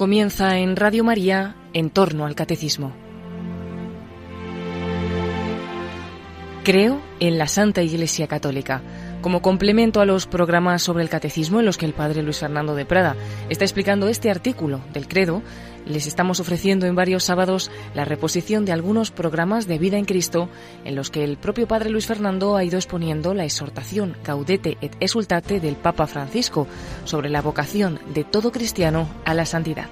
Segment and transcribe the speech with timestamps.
[0.00, 2.94] Comienza en Radio María en torno al catecismo.
[6.64, 8.80] Creo en la Santa Iglesia Católica
[9.20, 12.74] como complemento a los programas sobre el catecismo en los que el padre Luis Fernando
[12.74, 13.16] de Prada
[13.48, 15.42] está explicando este artículo del credo,
[15.86, 20.48] les estamos ofreciendo en varios sábados la reposición de algunos programas de vida en Cristo
[20.84, 24.96] en los que el propio padre Luis Fernando ha ido exponiendo la exhortación Caudete et
[25.00, 26.66] Exultate del Papa Francisco
[27.04, 29.88] sobre la vocación de todo cristiano a la santidad.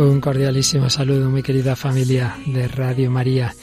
[0.00, 3.54] Un cordialísimo saludo, mi querida familia de Radio María.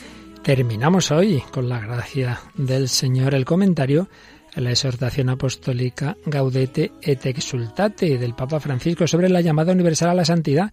[0.43, 4.07] Terminamos hoy, con la gracia del Señor, el comentario
[4.55, 10.13] a la exhortación apostólica Gaudete et Exultate del Papa Francisco sobre la llamada universal a
[10.13, 10.71] la santidad.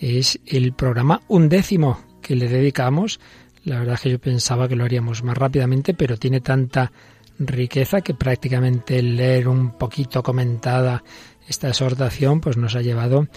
[0.00, 3.20] Es el programa undécimo que le dedicamos.
[3.64, 6.90] La verdad es que yo pensaba que lo haríamos más rápidamente, pero tiene tanta
[7.38, 11.04] riqueza que prácticamente leer un poquito comentada
[11.48, 13.28] esta exhortación pues nos ha llevado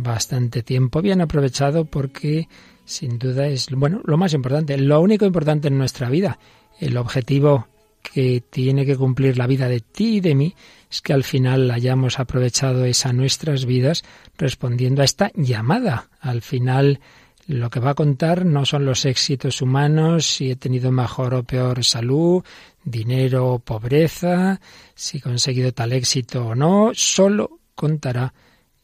[0.00, 2.48] bastante tiempo bien aprovechado porque
[2.84, 6.38] sin duda es bueno lo más importante, lo único importante en nuestra vida,
[6.80, 7.68] el objetivo
[8.02, 10.54] que tiene que cumplir la vida de ti y de mí
[10.90, 14.02] es que al final hayamos aprovechado esa nuestras vidas
[14.36, 16.08] respondiendo a esta llamada.
[16.20, 17.00] Al final
[17.46, 21.44] lo que va a contar no son los éxitos humanos, si he tenido mejor o
[21.44, 22.44] peor salud,
[22.84, 24.60] dinero o pobreza,
[24.94, 28.34] si he conseguido tal éxito o no, solo contará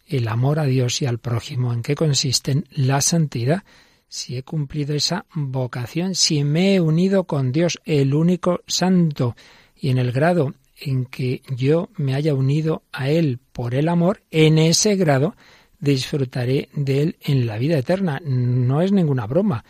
[0.09, 3.62] el amor a Dios y al prójimo, en qué consiste la santidad,
[4.09, 9.37] si he cumplido esa vocación, si me he unido con Dios, el único santo,
[9.77, 14.23] y en el grado en que yo me haya unido a Él por el amor,
[14.31, 15.37] en ese grado
[15.78, 18.21] disfrutaré de Él en la vida eterna.
[18.25, 19.65] No es ninguna broma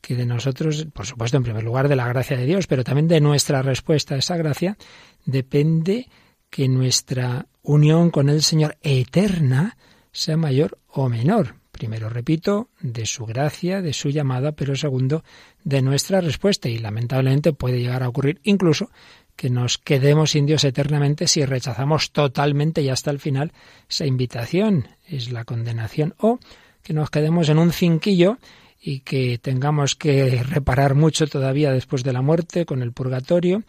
[0.00, 3.08] que de nosotros, por supuesto, en primer lugar, de la gracia de Dios, pero también
[3.08, 4.78] de nuestra respuesta a esa gracia,
[5.24, 6.08] depende
[6.48, 9.76] que nuestra unión con el Señor eterna
[10.12, 11.56] sea mayor o menor.
[11.70, 15.24] Primero, repito, de su gracia, de su llamada, pero segundo,
[15.64, 16.68] de nuestra respuesta.
[16.68, 18.90] Y lamentablemente puede llegar a ocurrir incluso
[19.34, 23.52] que nos quedemos sin Dios eternamente si rechazamos totalmente y hasta el final
[23.88, 26.38] esa invitación, es la condenación, o
[26.82, 28.36] que nos quedemos en un cinquillo
[28.82, 33.62] y que tengamos que reparar mucho todavía después de la muerte con el purgatorio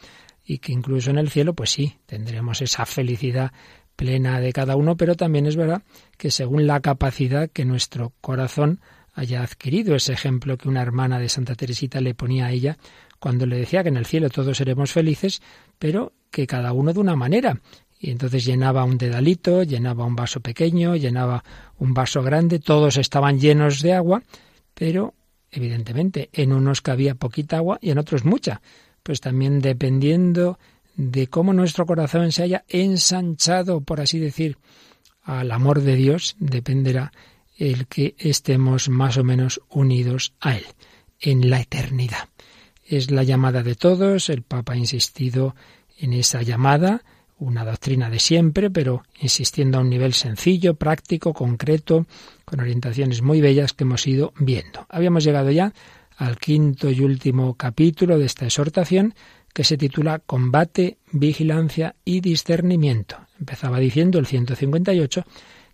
[0.45, 3.53] y que incluso en el cielo, pues sí, tendremos esa felicidad
[4.01, 5.83] plena de cada uno, pero también es verdad
[6.17, 8.79] que según la capacidad que nuestro corazón
[9.13, 12.79] haya adquirido, ese ejemplo que una hermana de Santa Teresita le ponía a ella
[13.19, 15.43] cuando le decía que en el cielo todos seremos felices,
[15.77, 17.61] pero que cada uno de una manera.
[17.99, 21.43] Y entonces llenaba un dedalito, llenaba un vaso pequeño, llenaba
[21.77, 24.23] un vaso grande, todos estaban llenos de agua,
[24.73, 25.13] pero
[25.51, 28.61] evidentemente en unos cabía poquita agua y en otros mucha
[29.03, 30.59] pues también dependiendo
[31.09, 34.57] de cómo nuestro corazón se haya ensanchado, por así decir,
[35.23, 37.11] al amor de Dios, dependerá
[37.57, 40.65] el que estemos más o menos unidos a Él
[41.19, 42.29] en la eternidad.
[42.85, 45.55] Es la llamada de todos, el Papa ha insistido
[45.97, 47.03] en esa llamada,
[47.39, 52.05] una doctrina de siempre, pero insistiendo a un nivel sencillo, práctico, concreto,
[52.45, 54.85] con orientaciones muy bellas que hemos ido viendo.
[54.87, 55.73] Habíamos llegado ya
[56.17, 59.15] al quinto y último capítulo de esta exhortación
[59.53, 63.17] que se titula Combate, Vigilancia y Discernimiento.
[63.39, 65.25] Empezaba diciendo el 158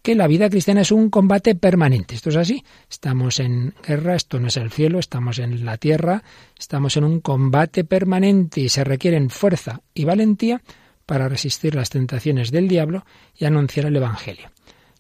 [0.02, 2.16] que la vida cristiana es un combate permanente.
[2.16, 2.64] Esto es así.
[2.90, 6.24] Estamos en guerra, esto no es el cielo, estamos en la tierra,
[6.58, 10.62] estamos en un combate permanente y se requieren fuerza y valentía
[11.06, 13.06] para resistir las tentaciones del diablo
[13.36, 14.52] y anunciar el Evangelio.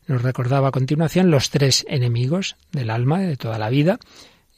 [0.08, 4.00] Nos recordaba a continuación los tres enemigos del alma de toda la vida,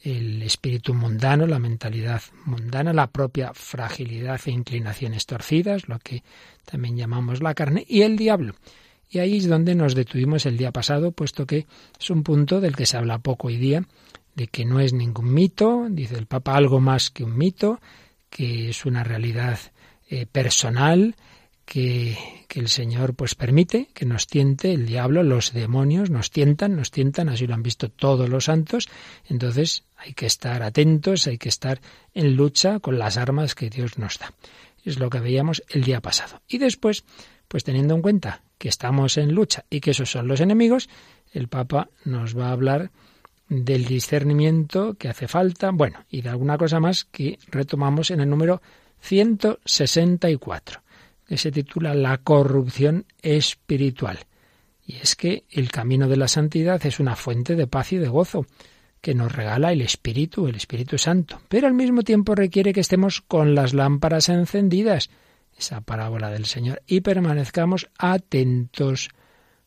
[0.02, 6.22] el espíritu mundano, la mentalidad mundana, la propia fragilidad e inclinaciones torcidas, lo que
[6.64, 8.54] también llamamos la carne, y el diablo.
[9.10, 11.66] Y ahí es donde nos detuvimos el día pasado, puesto que
[11.98, 13.84] es un punto del que se habla poco hoy día,
[14.34, 17.80] de que no es ningún mito, dice el Papa, algo más que un mito,
[18.30, 19.58] que es una realidad
[20.08, 21.16] eh, personal,
[21.66, 22.16] que,
[22.48, 26.90] que, el Señor pues permite que nos tiente el diablo, los demonios nos tientan, nos
[26.90, 28.88] tientan, así lo han visto todos los santos,
[29.28, 31.80] entonces hay que estar atentos, hay que estar
[32.14, 34.32] en lucha con las armas que Dios nos da.
[34.84, 36.40] Es lo que veíamos el día pasado.
[36.48, 37.04] Y después,
[37.48, 40.88] pues teniendo en cuenta que estamos en lucha y que esos son los enemigos,
[41.32, 42.90] el Papa nos va a hablar
[43.48, 48.30] del discernimiento que hace falta, bueno, y de alguna cosa más que retomamos en el
[48.30, 48.62] número
[49.00, 50.82] 164
[51.30, 54.18] que se titula La corrupción espiritual.
[54.84, 58.08] Y es que el camino de la santidad es una fuente de paz y de
[58.08, 58.46] gozo
[59.00, 63.20] que nos regala el Espíritu, el Espíritu Santo, pero al mismo tiempo requiere que estemos
[63.20, 65.10] con las lámparas encendidas,
[65.56, 69.10] esa parábola del Señor, y permanezcamos atentos.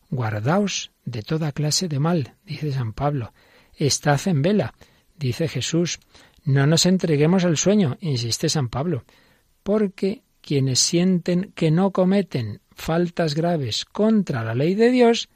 [0.10, 3.34] Guardaos de toda clase de mal, dice San Pablo.
[3.76, 4.74] Estad en vela,
[5.18, 6.00] dice Jesús.
[6.46, 9.06] No nos entreguemos al sueño, insiste San Pablo,
[9.64, 15.30] porque quienes sienten que no cometen faltas graves contra la ley de Dios,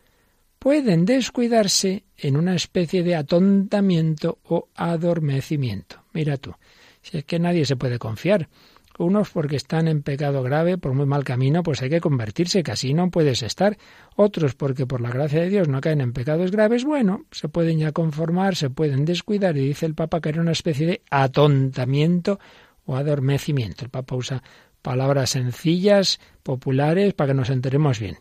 [0.67, 6.03] pueden descuidarse en una especie de atontamiento o adormecimiento.
[6.11, 6.55] Mira tú,
[7.01, 8.49] si es que nadie se puede confiar.
[8.97, 12.71] Unos porque están en pecado grave, por muy mal camino, pues hay que convertirse, que
[12.73, 13.77] así no puedes estar.
[14.17, 17.79] Otros porque por la gracia de Dios no caen en pecados graves, bueno, se pueden
[17.79, 22.41] ya conformar, se pueden descuidar, y dice el Papa que era una especie de atontamiento
[22.83, 23.85] o adormecimiento.
[23.85, 24.43] El Papa usa
[24.81, 28.17] palabras sencillas, populares, para que nos enteremos bien.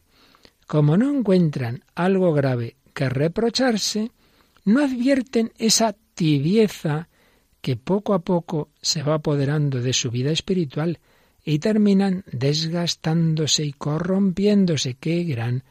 [0.67, 4.11] Como no encuentran algo grave que reprocharse,
[4.65, 7.09] no advierten esa tibieza
[7.61, 10.99] que poco a poco se va apoderando de su vida espiritual
[11.45, 14.95] y terminan desgastándose y corrompiéndose.
[14.95, 15.63] ¡Qué gran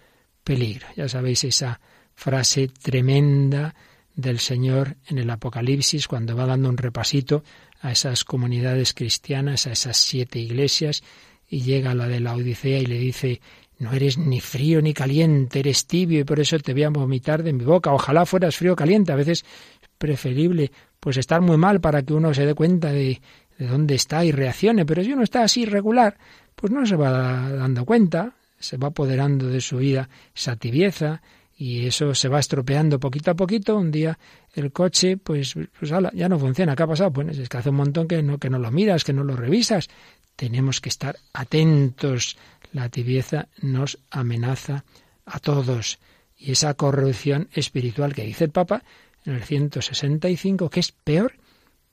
[0.44, 0.88] peligro!
[0.96, 1.82] Ya sabéis esa
[2.14, 3.76] frase tremenda
[4.16, 7.44] del Señor en el Apocalipsis cuando va dando un repasito
[7.82, 11.04] a esas comunidades cristianas, a esas siete iglesias,
[11.48, 13.42] y llega a la de la Odisea y le dice
[13.78, 17.44] no eres ni frío ni caliente, eres tibio y por eso te voy a vomitar
[17.44, 17.94] de mi boca.
[17.94, 19.12] Ojalá fueras frío o caliente.
[19.12, 19.44] A veces
[19.82, 23.22] es preferible pues estar muy mal para que uno se dé cuenta de,
[23.58, 24.86] de dónde está y reaccione.
[24.86, 26.18] Pero si uno está así regular,
[26.56, 31.22] pues no se va dando cuenta, se va apoderando de su vida esa tibieza
[31.58, 33.78] y eso se va estropeando poquito a poquito.
[33.78, 34.18] Un día
[34.54, 36.76] el coche, pues, pues ya no funciona.
[36.76, 37.12] ¿Qué ha pasado?
[37.12, 39.36] Pues es que hace un montón que no, que no lo miras, que no lo
[39.36, 39.88] revisas.
[40.36, 42.38] Tenemos que estar atentos
[42.76, 44.84] la tibieza nos amenaza
[45.26, 45.98] a todos.
[46.38, 48.84] Y esa corrupción espiritual que dice el Papa
[49.24, 51.38] en el 165, que es peor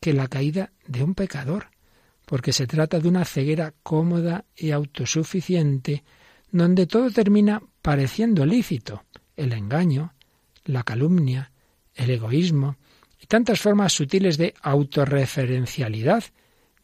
[0.01, 1.69] que la caída de un pecador,
[2.27, 6.03] porque se trata de una ceguera cómoda y autosuficiente,
[6.51, 9.05] donde todo termina pareciendo lícito,
[9.37, 10.15] el engaño,
[10.65, 11.53] la calumnia,
[11.95, 12.77] el egoísmo
[13.21, 16.25] y tantas formas sutiles de autorreferencialidad,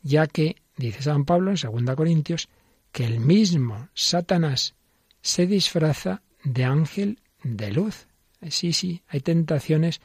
[0.03, 2.49] ya que, dice San Pablo en 2 Corintios,
[2.93, 4.75] que el mismo Satanás
[5.21, 8.07] se disfraza de ángel de luz.
[8.49, 10.01] Sí, sí, hay tentaciones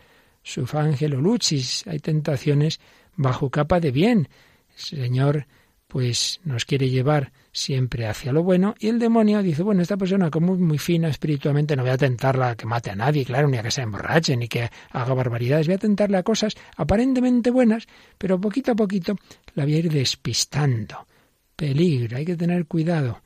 [0.57, 2.79] o lucis, hay tentaciones
[3.15, 4.27] bajo capa de bien.
[4.75, 5.47] El Señor
[5.87, 10.31] pues nos quiere llevar siempre hacia lo bueno y el demonio dice, bueno, esta persona
[10.31, 13.57] como muy fina espiritualmente no voy a tentarla a que mate a nadie, claro, ni
[13.57, 17.85] a que se emborrache, ni que haga barbaridades, voy a tentarle a cosas aparentemente buenas,
[18.17, 19.15] pero poquito a poquito
[19.53, 21.05] la voy a ir despistando
[21.55, 23.21] peligro, hay que tener cuidado.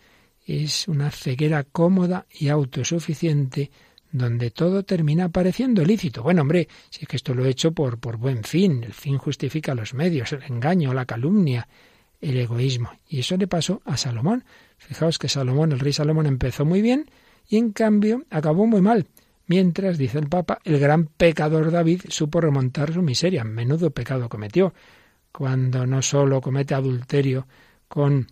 [0.45, 3.71] Es una ceguera cómoda y autosuficiente
[4.11, 6.23] donde todo termina pareciendo lícito.
[6.23, 9.17] Bueno, hombre, si es que esto lo he hecho por, por buen fin, el fin
[9.17, 11.67] justifica los medios, el engaño, la calumnia,
[12.21, 12.91] el egoísmo.
[13.07, 14.43] Y eso le pasó a Salomón.
[14.77, 17.09] Fijaos que Salomón, el rey Salomón, empezó muy bien
[17.47, 19.07] y en cambio acabó muy mal.
[19.47, 23.45] Mientras, dice el Papa, el gran pecador David supo remontar su miseria.
[23.45, 24.73] Menudo pecado cometió,
[25.31, 27.47] cuando no solo comete adulterio
[27.87, 28.27] con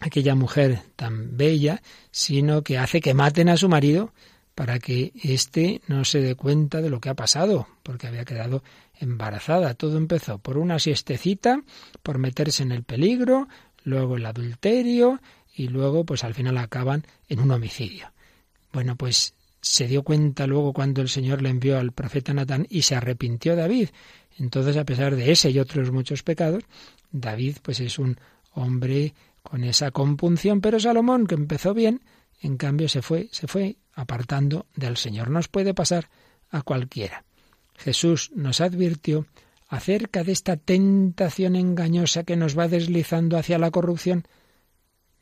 [0.00, 4.12] aquella mujer tan bella, sino que hace que maten a su marido
[4.54, 8.62] para que éste no se dé cuenta de lo que ha pasado, porque había quedado
[9.00, 9.74] embarazada.
[9.74, 11.62] Todo empezó por una siestecita,
[12.02, 13.48] por meterse en el peligro,
[13.82, 15.20] luego el adulterio
[15.54, 18.12] y luego pues al final acaban en un homicidio.
[18.72, 22.82] Bueno, pues se dio cuenta luego cuando el Señor le envió al profeta Natán y
[22.82, 23.88] se arrepintió David.
[24.38, 26.64] Entonces, a pesar de ese y otros muchos pecados,
[27.12, 28.18] David pues es un
[28.54, 32.00] hombre con esa compunción, pero Salomón, que empezó bien,
[32.40, 35.30] en cambio se fue, se fue apartando del Señor.
[35.30, 36.08] Nos puede pasar
[36.50, 37.24] a cualquiera.
[37.76, 39.26] Jesús nos advirtió
[39.68, 44.26] acerca de esta tentación engañosa que nos va deslizando hacia la corrupción.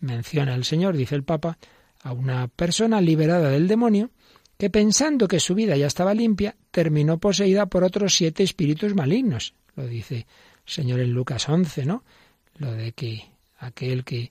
[0.01, 1.59] Menciona el Señor, dice el Papa,
[2.03, 4.11] a una persona liberada del demonio
[4.59, 9.55] que pensando que su vida ya estaba limpia, terminó poseída por otros siete espíritus malignos.
[9.75, 10.27] Lo dice
[10.67, 12.05] el Señor en Lucas 11, ¿no?
[12.63, 13.29] Lo de que
[13.59, 14.31] aquel que,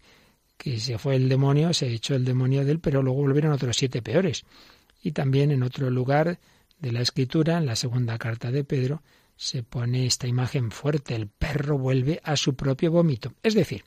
[0.58, 3.78] que se fue el demonio, se echó el demonio de él, pero luego volvieron otros
[3.78, 4.44] siete peores.
[5.04, 6.40] Y también en otro lugar
[6.80, 9.04] de la escritura, en la segunda carta de Pedro,
[9.36, 13.34] se pone esta imagen fuerte, el perro vuelve a su propio vómito.
[13.42, 13.84] Es decir,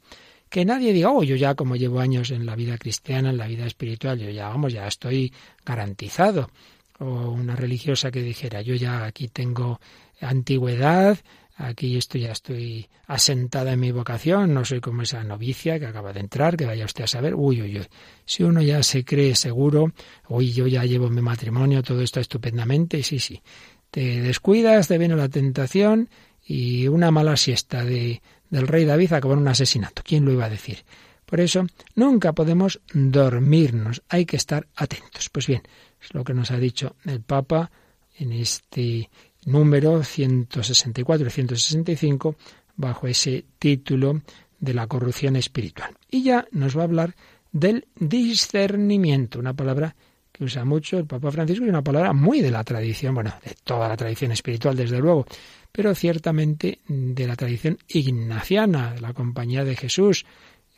[0.48, 3.46] que nadie diga, oh, yo ya como llevo años en la vida cristiana, en la
[3.46, 5.32] vida espiritual, yo ya, vamos, ya estoy
[5.64, 6.50] garantizado.
[6.98, 9.80] O una religiosa que dijera, yo ya aquí tengo
[10.20, 11.18] antigüedad,
[11.56, 16.12] aquí esto ya estoy asentada en mi vocación, no soy como esa novicia que acaba
[16.12, 17.86] de entrar, que vaya usted a saber, uy, uy, uy.
[18.24, 19.92] Si uno ya se cree seguro,
[20.28, 23.42] uy, yo ya llevo mi matrimonio, todo está estupendamente, sí, sí.
[23.90, 26.08] Te descuidas, te viene la tentación
[26.44, 28.20] y una mala siesta de,
[28.50, 30.02] del rey David acabó en un asesinato.
[30.04, 30.84] ¿Quién lo iba a decir?
[31.24, 35.30] Por eso, nunca podemos dormirnos, hay que estar atentos.
[35.30, 35.62] Pues bien,
[36.00, 37.70] es lo que nos ha dicho el Papa
[38.16, 39.10] en este
[39.46, 42.36] número 164 y 165
[42.76, 44.22] bajo ese título
[44.58, 45.96] de la corrupción espiritual.
[46.10, 47.14] Y ya nos va a hablar
[47.52, 49.94] del discernimiento, una palabra
[50.32, 53.54] que usa mucho el Papa Francisco y una palabra muy de la tradición, bueno, de
[53.62, 55.26] toda la tradición espiritual desde luego,
[55.70, 60.26] pero ciertamente de la tradición ignaciana, de la Compañía de Jesús,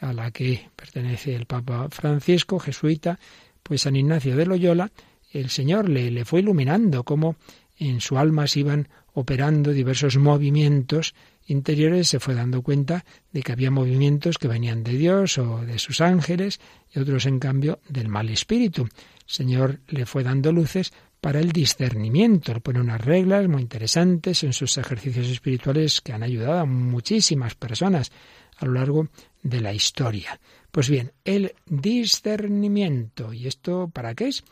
[0.01, 3.19] a la que pertenece el Papa Francisco, jesuita,
[3.63, 4.93] pues San Ignacio de Loyola,
[5.33, 7.37] el Señor le, le fue iluminando cómo
[7.79, 11.15] en su alma se iban operando diversos movimientos
[11.47, 15.79] interiores, se fue dando cuenta de que había movimientos que venían de Dios o de
[15.79, 16.61] sus ángeles
[16.93, 18.83] y otros, en cambio, del mal espíritu.
[18.85, 18.91] El
[19.27, 22.53] Señor le fue dando luces para el discernimiento.
[22.53, 27.55] Le pone unas reglas muy interesantes en sus ejercicios espirituales que han ayudado a muchísimas
[27.55, 28.13] personas
[28.59, 29.09] a lo largo
[29.43, 30.41] de la historia.
[30.71, 33.33] Pues bien, el discernimiento.
[33.33, 34.45] ¿Y esto para qué es?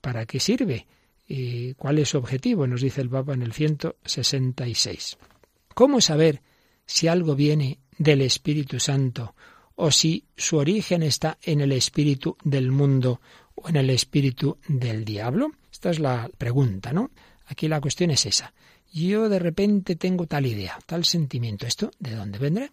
[0.00, 0.86] ¿Para qué sirve?
[1.34, 2.66] ¿Y cuál es su objetivo?
[2.66, 5.16] Nos dice el Papa en el 166.
[5.72, 6.42] ¿Cómo saber
[6.84, 9.34] si algo viene del Espíritu Santo
[9.74, 13.22] o si su origen está en el espíritu del mundo
[13.54, 15.52] o en el espíritu del diablo?
[15.72, 17.10] Esta es la pregunta, ¿no?
[17.46, 18.52] Aquí la cuestión es esa.
[18.92, 21.66] Yo de repente tengo tal idea, tal sentimiento.
[21.66, 22.70] ¿Esto de dónde vendrá?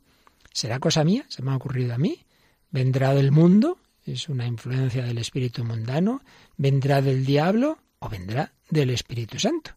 [0.51, 1.23] ¿Será cosa mía?
[1.29, 2.25] ¿Se me ha ocurrido a mí?
[2.71, 3.77] ¿Vendrá del mundo?
[4.05, 6.21] ¿Es una influencia del espíritu mundano?
[6.57, 7.79] ¿Vendrá del diablo?
[7.99, 9.71] O vendrá del Espíritu Santo.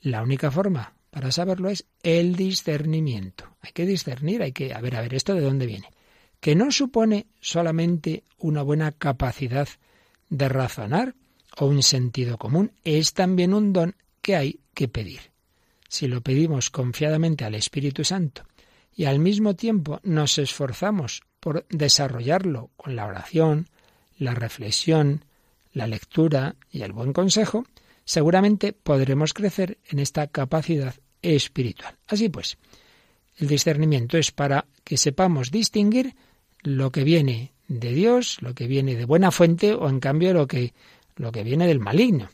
[0.00, 3.56] La única forma para saberlo es el discernimiento.
[3.60, 5.90] Hay que discernir, hay que, ver, a ver, esto de dónde viene.
[6.40, 9.68] Que no supone solamente una buena capacidad
[10.28, 11.14] de razonar
[11.56, 15.20] o un sentido común, es también un don que hay que pedir.
[15.88, 18.42] Si lo pedimos confiadamente al Espíritu Santo
[18.94, 23.68] y al mismo tiempo nos esforzamos por desarrollarlo con la oración,
[24.18, 25.24] la reflexión,
[25.76, 27.66] la lectura y el buen consejo,
[28.02, 31.98] seguramente podremos crecer en esta capacidad espiritual.
[32.06, 32.56] Así pues,
[33.36, 36.16] el discernimiento es para que sepamos distinguir
[36.62, 40.46] lo que viene de Dios, lo que viene de buena fuente o en cambio lo
[40.46, 40.72] que
[41.16, 42.30] lo que viene del maligno.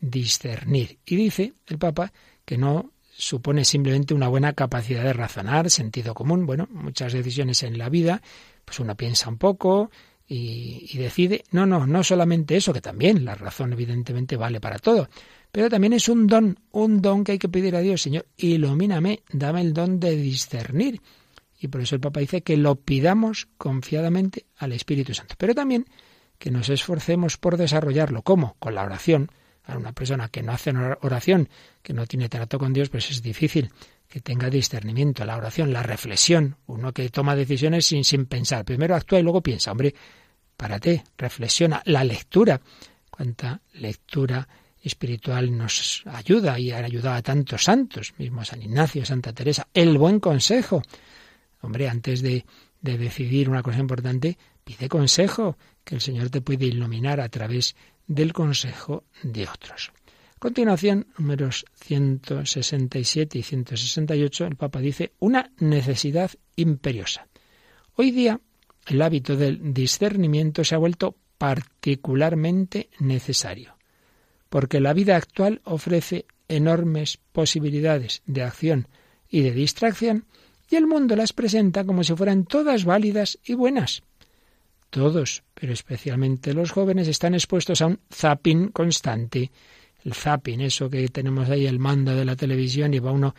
[0.00, 0.98] Discernir.
[1.06, 2.12] Y dice el Papa
[2.44, 6.46] que no supone simplemente una buena capacidad de razonar, sentido común.
[6.46, 8.22] Bueno, muchas decisiones en la vida,
[8.64, 9.90] pues uno piensa un poco,
[10.34, 15.08] y, decide, no, no, no solamente eso, que también la razón evidentemente vale para todo,
[15.50, 19.22] pero también es un don, un don que hay que pedir a Dios, Señor, ilumíname,
[19.30, 21.00] dame el don de discernir.
[21.60, 25.86] Y por eso el Papa dice que lo pidamos confiadamente al Espíritu Santo, pero también
[26.38, 28.22] que nos esforcemos por desarrollarlo.
[28.22, 28.56] ¿Cómo?
[28.58, 29.30] Con la oración.
[29.64, 30.72] A una persona que no hace
[31.02, 31.48] oración,
[31.82, 33.70] que no tiene trato con Dios, pues es difícil
[34.08, 38.64] que tenga discernimiento, la oración, la reflexión, uno que toma decisiones sin, sin pensar.
[38.64, 39.70] Primero actúa y luego piensa.
[39.70, 39.94] Hombre,
[40.62, 41.82] párate, reflexiona.
[41.86, 42.60] La lectura,
[43.10, 44.46] cuánta lectura
[44.80, 49.66] espiritual nos ayuda y ha ayudado a tantos santos, mismo San Ignacio, Santa Teresa.
[49.74, 50.80] El buen consejo.
[51.62, 52.44] Hombre, antes de,
[52.80, 57.74] de decidir una cosa importante, pide consejo, que el Señor te puede iluminar a través
[58.06, 59.90] del consejo de otros.
[60.36, 67.26] A continuación, números 167 y 168, el Papa dice una necesidad imperiosa.
[67.96, 68.40] Hoy día
[68.86, 73.76] el hábito del discernimiento se ha vuelto particularmente necesario,
[74.48, 78.88] porque la vida actual ofrece enormes posibilidades de acción
[79.28, 80.26] y de distracción,
[80.70, 84.02] y el mundo las presenta como si fueran todas válidas y buenas.
[84.90, 89.50] Todos, pero especialmente los jóvenes, están expuestos a un zapping constante.
[90.04, 93.34] El zapping, eso que tenemos ahí, el mando de la televisión, y va uno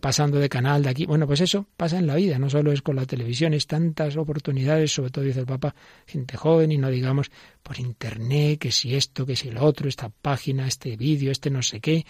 [0.00, 1.06] pasando de canal de aquí.
[1.06, 4.16] Bueno, pues eso pasa en la vida, no solo es con la televisión, es tantas
[4.16, 5.74] oportunidades, sobre todo dice el Papa,
[6.06, 7.30] gente joven y no digamos
[7.62, 11.62] por internet, que si esto, que si lo otro, esta página, este vídeo, este no
[11.62, 12.04] sé qué.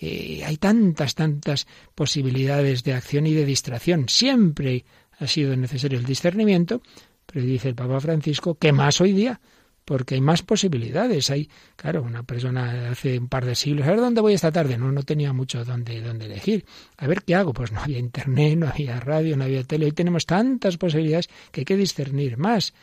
[0.00, 4.08] Eh, hay tantas, tantas posibilidades de acción y de distracción.
[4.08, 4.84] Siempre
[5.18, 6.82] ha sido necesario el discernimiento,
[7.26, 9.40] pero dice el Papa Francisco que más hoy día
[9.88, 11.30] porque hay más posibilidades.
[11.30, 14.76] Hay, claro, una persona hace un par de siglos, a ver dónde voy esta tarde,
[14.76, 16.66] no, no tenía mucho dónde, dónde elegir.
[16.98, 19.92] A ver qué hago, pues no había internet, no había radio, no había tele, hoy
[19.92, 22.74] tenemos tantas posibilidades que hay que discernir más.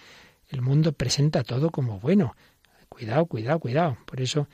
[0.50, 2.36] El mundo presenta todo como bueno.
[2.90, 3.98] Cuidado, cuidado, cuidado.
[4.08, 4.48] Por eso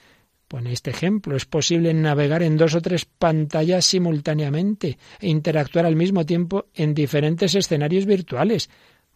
[0.52, 1.38] Pone este ejemplo.
[1.38, 6.94] Es posible navegar en dos o tres pantallas simultáneamente e interactuar al mismo tiempo en
[6.94, 8.70] diferentes escenarios virtuales.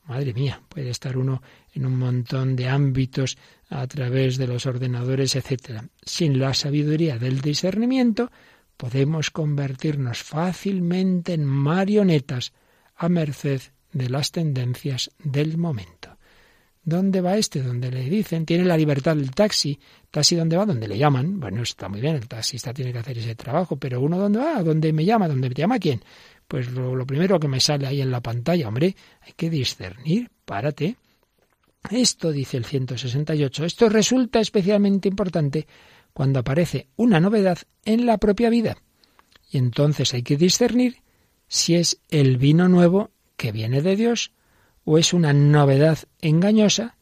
[0.08, 1.42] Madre mía, puede estar uno
[1.74, 3.38] en un montón de ámbitos
[3.70, 5.82] a través de los ordenadores, etc.
[6.04, 8.32] Sin la sabiduría del discernimiento,
[8.78, 12.54] podemos convertirnos fácilmente en marionetas
[12.96, 16.16] a merced de las tendencias del momento.
[16.84, 17.64] ¿Dónde va este?
[17.64, 19.80] Donde le dicen, tiene la libertad del taxi.
[20.12, 20.68] ¿Taxi dónde va?
[20.68, 21.40] Donde le llaman.
[21.40, 24.62] Bueno, está muy bien, el taxista tiene que hacer ese trabajo, pero uno dónde va?
[24.62, 25.28] ¿Dónde me llama?
[25.28, 26.04] ¿Dónde me llama quién?
[26.48, 30.98] Pues lo, primero que me sale ahí en la pantalla, hombre, hay que discernir, párate.
[31.90, 35.68] Esto, dice el 168, esto resulta especialmente importante
[36.14, 38.78] cuando aparece una novedad en la propia vida.
[39.52, 41.02] Y entonces hay que discernir
[41.48, 44.32] si es el vino nuevo que viene de Dios
[44.84, 46.98] o es una novedad engañosa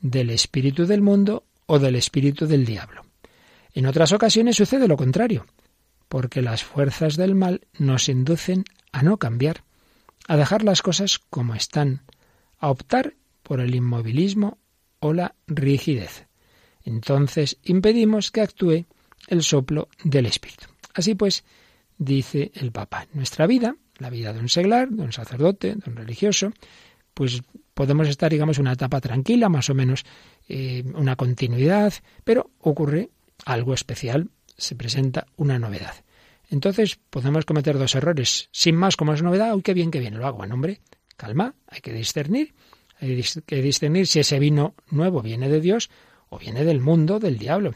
[0.00, 3.02] del espíritu del mundo o del espíritu del diablo.
[3.72, 5.46] En otras ocasiones sucede lo contrario,
[6.08, 8.64] porque las fuerzas del mal nos inducen
[8.96, 9.62] a no cambiar,
[10.26, 12.00] a dejar las cosas como están,
[12.58, 13.12] a optar
[13.42, 14.56] por el inmovilismo
[15.00, 16.26] o la rigidez.
[16.82, 18.86] Entonces impedimos que actúe
[19.28, 20.64] el soplo del Espíritu.
[20.94, 21.44] Así pues,
[21.98, 25.96] dice el Papa, nuestra vida, la vida de un seglar, de un sacerdote, de un
[25.96, 26.54] religioso,
[27.12, 27.42] pues
[27.74, 30.04] podemos estar, digamos, una etapa tranquila, más o menos
[30.48, 31.92] eh, una continuidad,
[32.24, 33.10] pero ocurre
[33.44, 36.05] algo especial, se presenta una novedad.
[36.48, 38.48] Entonces podemos cometer dos errores.
[38.52, 40.38] Sin más, como es novedad, uy, qué bien, qué bien, lo hago.
[40.38, 40.80] Bueno, hombre,
[41.16, 42.54] calma, hay que discernir.
[42.98, 45.90] Hay que discernir si ese vino nuevo viene de Dios
[46.28, 47.74] o viene del mundo, del diablo.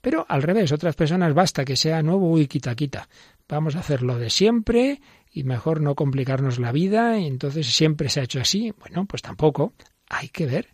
[0.00, 3.08] Pero al revés, otras personas basta que sea nuevo, uy, quita, quita.
[3.48, 5.00] Vamos a hacerlo de siempre
[5.32, 8.72] y mejor no complicarnos la vida, y entonces siempre se ha hecho así.
[8.78, 9.74] Bueno, pues tampoco.
[10.08, 10.68] Hay que ver,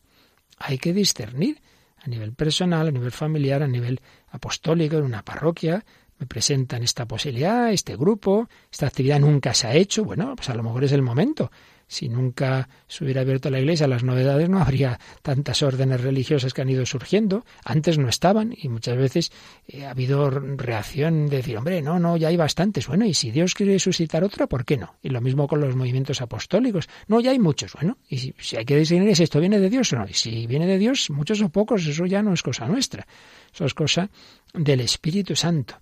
[0.59, 1.61] hay que discernir
[1.99, 5.85] a nivel personal, a nivel familiar, a nivel apostólico, en una parroquia,
[6.19, 10.55] me presentan esta posibilidad, este grupo, esta actividad nunca se ha hecho, bueno, pues a
[10.55, 11.51] lo mejor es el momento.
[11.89, 16.63] Si nunca se hubiera abierto la iglesia las novedades, no habría tantas órdenes religiosas que
[16.63, 17.45] han ido surgiendo.
[17.65, 19.31] Antes no estaban y muchas veces
[19.69, 22.89] eh, ha habido reacción de decir, hombre, no, no, ya hay bastantes.
[22.89, 24.97] Bueno, y si Dios quiere suscitar otra, ¿por qué no?
[25.01, 26.89] Y lo mismo con los movimientos apostólicos.
[27.07, 27.75] No, ya hay muchos.
[27.75, 30.09] Bueno, y si, hay que decidir si esto viene de Dios o no.
[30.09, 33.07] Y si viene de Dios, muchos o pocos, eso ya no es cosa nuestra.
[33.55, 34.11] Eso es cosa
[34.53, 35.77] del Espíritu Santo.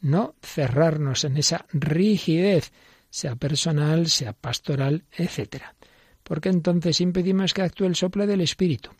[0.00, 2.72] No cerrarnos en esa rigidez
[3.10, 5.62] sea personal, sea pastoral, etc.
[6.22, 8.90] Porque entonces impedimos que actúe el soplo del Espíritu.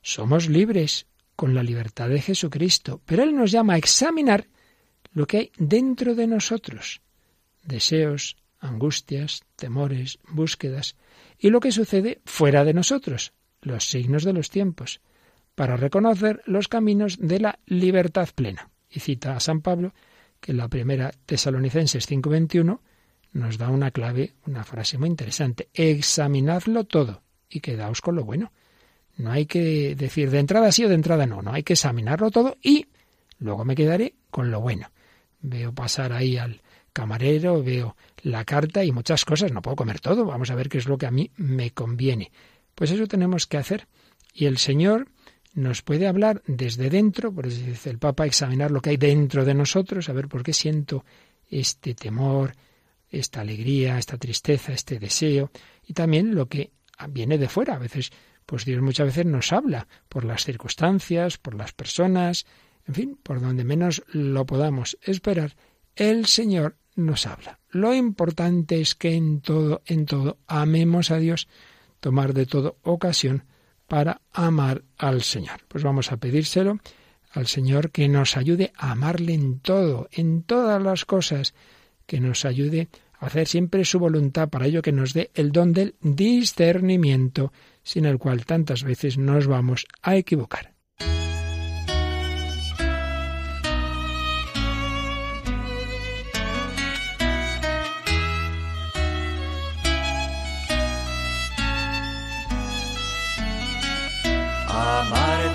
[0.00, 1.06] Somos libres
[1.36, 4.48] con la libertad de Jesucristo, pero Él nos llama a examinar
[5.12, 7.00] lo que hay dentro de nosotros,
[7.62, 10.96] deseos, angustias, temores, búsquedas,
[11.38, 15.00] y lo que sucede fuera de nosotros, los signos de los tiempos,
[15.54, 18.70] para reconocer los caminos de la libertad plena.
[18.90, 19.92] Y cita a San Pablo
[20.40, 22.80] que la primera Tesalonicenses 5:21
[23.32, 25.68] nos da una clave, una frase muy interesante.
[25.74, 28.52] Examinadlo todo y quedaos con lo bueno.
[29.16, 32.30] No hay que decir de entrada sí o de entrada no, no hay que examinarlo
[32.30, 32.86] todo y
[33.38, 34.90] luego me quedaré con lo bueno.
[35.40, 40.24] Veo pasar ahí al camarero, veo la carta y muchas cosas, no puedo comer todo,
[40.24, 42.30] vamos a ver qué es lo que a mí me conviene.
[42.74, 43.88] Pues eso tenemos que hacer.
[44.32, 45.08] Y el Señor
[45.54, 49.44] nos puede hablar desde dentro, por eso dice el Papa, examinar lo que hay dentro
[49.44, 51.04] de nosotros, a ver por qué siento
[51.50, 52.54] este temor,
[53.08, 55.50] esta alegría, esta tristeza, este deseo,
[55.86, 56.72] y también lo que
[57.10, 57.74] viene de fuera.
[57.74, 58.10] A veces,
[58.44, 62.46] pues Dios muchas veces nos habla por las circunstancias, por las personas,
[62.86, 65.56] en fin, por donde menos lo podamos esperar,
[65.96, 67.60] el Señor nos habla.
[67.70, 71.48] Lo importante es que en todo, en todo, amemos a Dios,
[72.00, 73.44] tomar de todo ocasión
[73.88, 75.60] para amar al Señor.
[75.66, 76.78] Pues vamos a pedírselo
[77.32, 81.54] al Señor que nos ayude a amarle en todo, en todas las cosas,
[82.06, 85.72] que nos ayude a hacer siempre su voluntad, para ello que nos dé el don
[85.72, 90.77] del discernimiento, sin el cual tantas veces nos vamos a equivocar.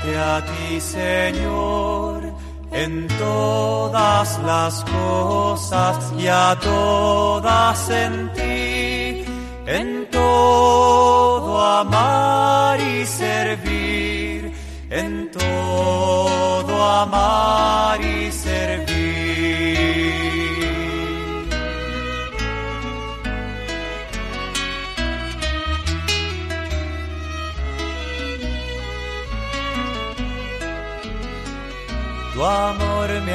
[0.06, 2.34] A ti, Señor
[2.74, 9.26] en todas las cosas y a todas en ti,
[9.68, 14.52] en todo amar y servir,
[14.90, 18.43] en todo amar y servir.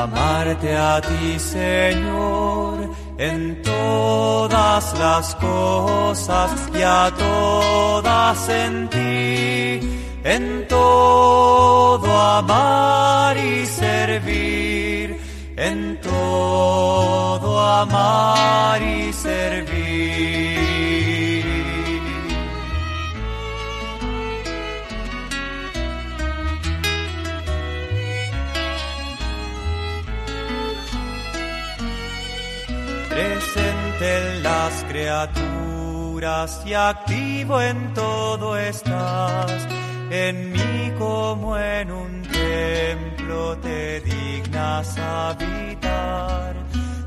[0.00, 12.20] Amarte a ti, Señor, en todas las cosas y a todas en ti en todo
[12.20, 15.18] amar y servir,
[15.56, 20.61] en todo amar y servir.
[35.02, 39.66] Criaturas y activo en todo estás
[40.10, 46.54] en mí como en un templo te dignas habitar.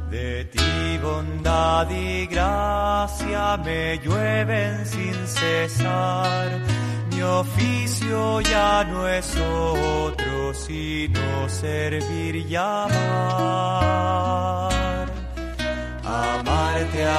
[0.10, 6.60] De ti bondad y gracia me llueven sin cesar.
[7.12, 13.65] Mi oficio ya no es otro sino servir y amar.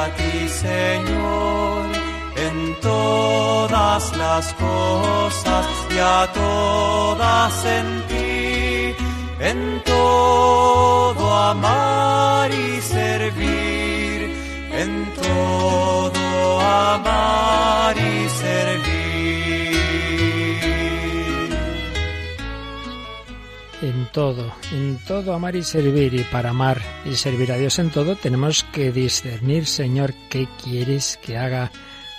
[0.06, 1.36] A ti, Señor
[2.36, 8.94] en todas las cosas y a todas en ti,
[9.40, 14.30] en todo amar y servir,
[14.72, 18.95] en todo amar y servir.
[23.86, 27.90] En todo, en todo amar y servir y para amar y servir a Dios en
[27.90, 31.70] todo tenemos que discernir, Señor, qué quieres que haga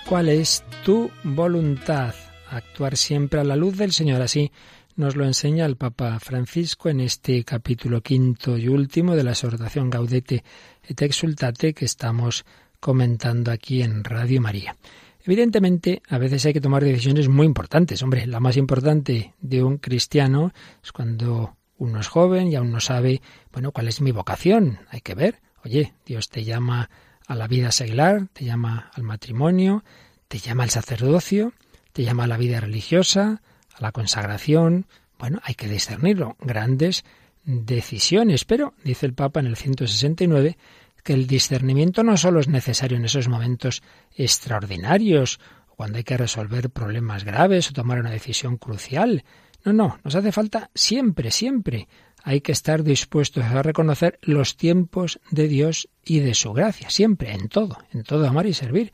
[0.06, 2.16] cuál es tu voluntad.
[2.50, 4.22] Actuar siempre a la luz del Señor.
[4.22, 4.50] Así
[4.96, 9.90] nos lo enseña el Papa Francisco en este capítulo quinto y último de la exhortación
[9.90, 10.46] Gaudete
[10.88, 12.46] et Exultate que estamos
[12.80, 14.78] comentando aquí en Radio María.
[15.26, 18.02] Evidentemente, a veces hay que tomar decisiones muy importantes.
[18.02, 22.80] Hombre, la más importante de un cristiano es cuando uno es joven y aún no
[22.80, 24.80] sabe, bueno, cuál es mi vocación.
[24.90, 26.90] Hay que ver, oye, Dios te llama
[27.28, 29.84] a la vida seglar, te llama al matrimonio,
[30.28, 31.54] te llama al sacerdocio,
[31.94, 33.42] te llama a la vida religiosa,
[33.74, 34.88] a la consagración.
[35.20, 36.36] Bueno, hay que discernirlo.
[36.40, 37.06] Grandes
[37.44, 38.46] decisiones.
[38.46, 40.58] Pero, dice el Papa en el 169,
[41.04, 43.82] que el discernimiento no solo es necesario en esos momentos
[44.16, 45.40] extraordinarios,
[45.78, 49.24] cuando hay que resolver problemas graves o tomar una decisión crucial.
[49.68, 51.90] No, no, nos hace falta siempre, siempre
[52.24, 57.34] hay que estar dispuestos a reconocer los tiempos de Dios y de su gracia, siempre,
[57.34, 58.94] en todo, en todo amar y servir,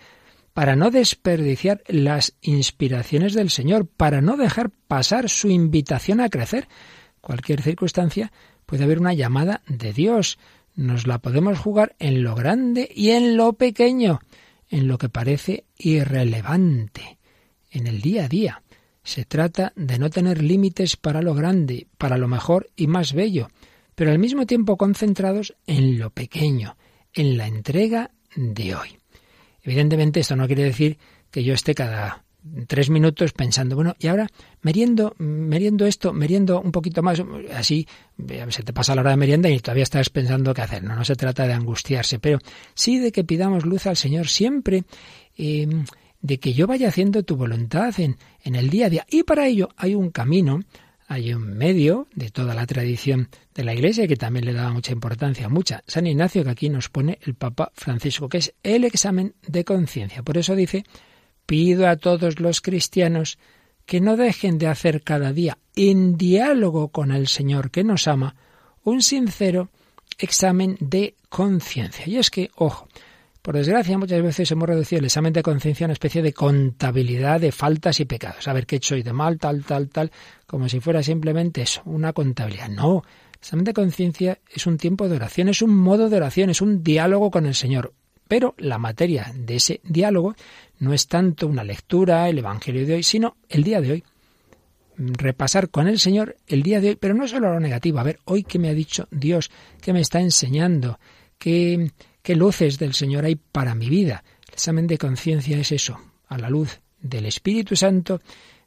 [0.52, 6.68] para no desperdiciar las inspiraciones del Señor, para no dejar pasar su invitación a crecer.
[7.22, 8.32] Cualquier circunstancia
[8.66, 10.40] puede haber una llamada de Dios.
[10.74, 14.22] Nos la podemos jugar en lo grande y en lo pequeño,
[14.70, 17.20] en lo que parece irrelevante,
[17.70, 18.63] en el día a día.
[19.04, 23.50] Se trata de no tener límites para lo grande, para lo mejor y más bello,
[23.96, 26.78] pero al mismo tiempo concentrados en lo pequeño,
[27.14, 28.98] en la entrega de hoy.
[29.62, 30.98] Evidentemente esto no quiere decir
[31.32, 32.24] que yo esté cada
[32.68, 34.28] tres minutos pensando, bueno, y ahora
[34.62, 37.88] meriendo, meriendo esto, meriendo un poquito más, así
[38.50, 40.84] se te pasa la hora de merienda y todavía estás pensando qué hacer.
[40.84, 42.40] No, no se trata de angustiarse, pero
[42.74, 44.84] sí de que pidamos luz al Señor siempre.
[45.38, 45.68] Eh,
[46.24, 49.06] de que yo vaya haciendo tu voluntad en, en el día a día.
[49.10, 50.62] Y para ello hay un camino,
[51.06, 54.94] hay un medio de toda la tradición de la Iglesia que también le daba mucha
[54.94, 55.84] importancia, mucha.
[55.86, 60.24] San Ignacio que aquí nos pone el Papa Francisco, que es el examen de conciencia.
[60.24, 60.86] Por eso dice,
[61.46, 63.38] pido a todos los cristianos
[63.86, 68.38] que no dejen de hacer cada día, en diálogo con el Señor que nos ama,
[68.86, 69.70] un sincero
[70.20, 72.08] examen de conciencia.
[72.08, 72.88] Y es que, ojo,
[73.44, 77.42] por desgracia, muchas veces hemos reducido el examen de conciencia a una especie de contabilidad
[77.42, 78.48] de faltas y pecados.
[78.48, 80.12] A ver qué he hecho hoy de mal, tal, tal, tal,
[80.48, 82.70] como si fuera simplemente eso, una contabilidad.
[82.70, 83.04] No,
[83.34, 86.62] el examen de conciencia es un tiempo de oración, es un modo de oración, es
[86.62, 87.92] un diálogo con el Señor.
[88.30, 90.36] Pero la materia de ese diálogo
[90.80, 94.04] no es tanto una lectura, el Evangelio de hoy, sino el día de hoy.
[94.96, 98.00] Repasar con el Señor el día de hoy, pero no solo lo negativo.
[98.00, 99.52] A ver, hoy qué me ha dicho Dios,
[99.82, 100.98] qué me está enseñando,
[101.38, 101.92] qué
[102.24, 104.24] ¿Qué luces del Señor hay para mi vida?
[104.48, 108.22] El examen de conciencia es eso, a la luz del Espíritu Santo,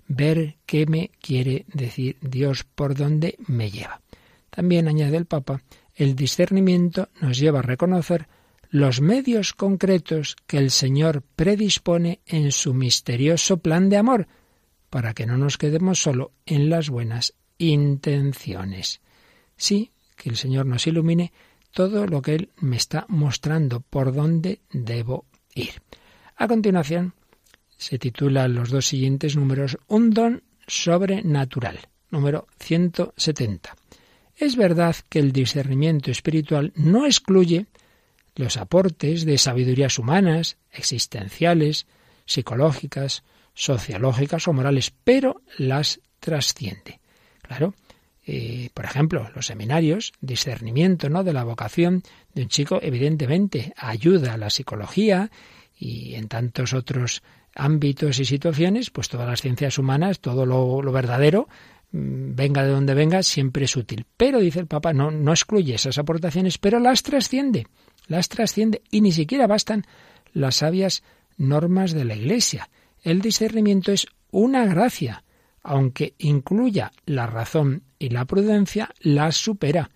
[0.06, 4.02] ver qué me quiere decir Dios, por dónde me lleva.
[4.50, 5.62] También añade el Papa,
[5.94, 8.28] El discernimiento nos lleva a reconocer
[8.68, 14.28] los medios concretos que el Señor predispone en su misterioso plan de amor,
[14.90, 19.00] para que no nos quedemos solo en las buenas intenciones.
[19.56, 21.32] Sí, que el Señor nos ilumine
[21.72, 25.82] todo lo que Él me está mostrando, por dónde debo ir.
[26.36, 27.14] A continuación,
[27.76, 31.78] se titulan los dos siguientes números Un don sobrenatural,
[32.10, 33.76] número 170.
[34.36, 37.66] Es verdad que el discernimiento espiritual no excluye
[38.34, 41.86] los aportes de sabidurías humanas, existenciales,
[42.26, 43.24] psicológicas,
[43.54, 47.00] sociológicas o morales, pero las trasciende.
[47.42, 47.74] Claro,
[48.28, 51.22] eh, por ejemplo, los seminarios, discernimiento ¿no?
[51.22, 52.02] de la vocación
[52.34, 55.30] de un chico, evidentemente ayuda a la psicología
[55.78, 57.22] y en tantos otros
[57.54, 61.48] ámbitos y situaciones, pues todas las ciencias humanas, todo lo, verdadero,
[61.92, 64.06] mm, venga de donde venga, siempre es útil.
[64.16, 67.68] Pero, dice el Papa, no, no excluye esas aportaciones, pero las trasciende,
[68.08, 69.86] las trasciende y ni siquiera bastan
[70.32, 71.04] las sabias
[71.36, 72.70] normas de la Iglesia.
[73.04, 75.22] El discernimiento es una gracia,
[75.62, 79.90] aunque incluya la razón y la prudencia, las supera,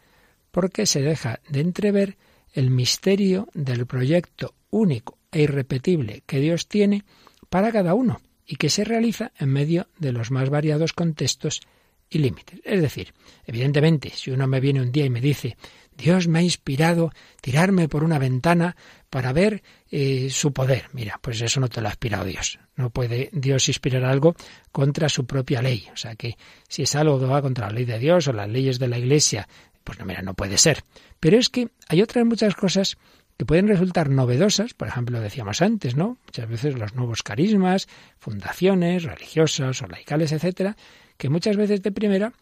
[0.51, 2.17] porque se deja de entrever
[2.53, 7.05] el misterio del proyecto único e irrepetible que Dios tiene
[7.49, 11.61] para cada uno y que se realiza en medio de los más variados contextos
[12.09, 12.61] y límites.
[12.65, 13.15] Es decir,
[13.47, 15.57] evidentemente, si uno me viene un día y me dice,
[16.01, 18.77] Dios me ha inspirado tirarme por una ventana
[19.11, 20.87] para ver eh, su poder.
[20.93, 22.59] Mira, pues eso no te lo ha inspirado Dios.
[22.77, 24.35] No puede Dios inspirar algo
[24.73, 25.87] contra su propia ley.
[25.93, 26.37] O sea que
[26.69, 28.99] si es algo que va contra la ley de Dios o las leyes de la
[28.99, 29.49] Iglesia,
[29.85, 30.85] pues no, mira, no puede ser.
[31.19, 32.97] Pero es que hay otras muchas cosas
[33.37, 36.19] que pueden resultar novedosas, por ejemplo, decíamos antes, ¿no?
[36.27, 40.77] Muchas veces los nuevos carismas, fundaciones religiosas o laicales, etcétera,
[41.17, 42.35] que muchas veces de primera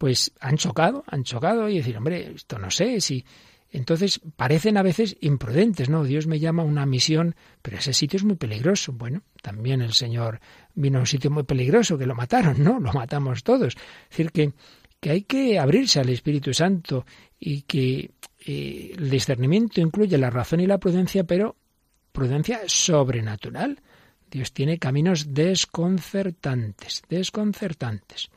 [0.00, 3.22] pues han chocado, han chocado y decir, hombre, esto no sé si
[3.70, 6.04] entonces parecen a veces imprudentes, ¿no?
[6.04, 8.94] Dios me llama a una misión, pero ese sitio es muy peligroso.
[8.94, 10.40] Bueno, también el Señor
[10.74, 12.80] vino a un sitio muy peligroso, que lo mataron, ¿no?
[12.80, 13.74] Lo matamos todos.
[13.74, 14.54] Es decir, que,
[15.00, 17.04] que hay que abrirse al Espíritu Santo
[17.38, 18.10] y que
[18.46, 21.56] el discernimiento incluye la razón y la prudencia, pero
[22.10, 23.82] prudencia sobrenatural.
[24.30, 28.30] Dios tiene caminos desconcertantes, desconcertantes.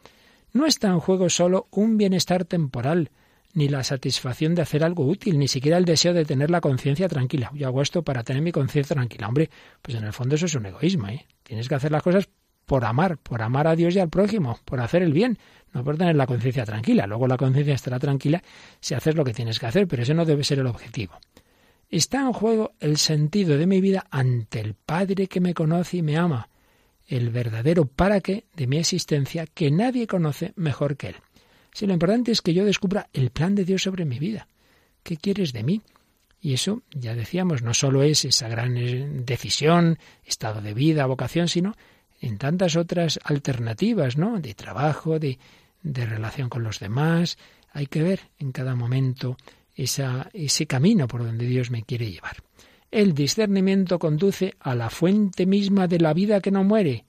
[0.53, 3.09] No está en juego solo un bienestar temporal,
[3.53, 7.07] ni la satisfacción de hacer algo útil, ni siquiera el deseo de tener la conciencia
[7.07, 7.51] tranquila.
[7.55, 9.27] Yo hago esto para tener mi conciencia tranquila.
[9.27, 9.49] Hombre,
[9.81, 11.07] pues en el fondo eso es un egoísmo.
[11.07, 11.25] ¿eh?
[11.41, 12.29] Tienes que hacer las cosas
[12.65, 15.37] por amar, por amar a Dios y al prójimo, por hacer el bien,
[15.73, 17.07] no por tener la conciencia tranquila.
[17.07, 18.41] Luego la conciencia estará tranquila
[18.79, 21.19] si haces lo que tienes que hacer, pero ese no debe ser el objetivo.
[21.89, 26.01] Está en juego el sentido de mi vida ante el Padre que me conoce y
[26.01, 26.49] me ama,
[27.07, 31.15] el verdadero para qué de mi existencia que nadie conoce mejor que Él.
[31.73, 34.47] Si lo importante es que yo descubra el plan de Dios sobre mi vida.
[35.01, 35.81] ¿Qué quieres de mí?
[36.39, 41.47] Y eso, ya decíamos, no solo es esa gran eh, decisión, estado de vida, vocación,
[41.47, 41.75] sino
[42.19, 44.39] en tantas otras alternativas, ¿no?
[44.39, 45.39] De trabajo, de,
[45.81, 47.37] de relación con los demás.
[47.71, 49.37] Hay que ver en cada momento
[49.75, 52.37] ese camino por donde Dios me quiere llevar.
[52.93, 57.06] El discernimiento conduce a la fuente misma de la vida que no muere,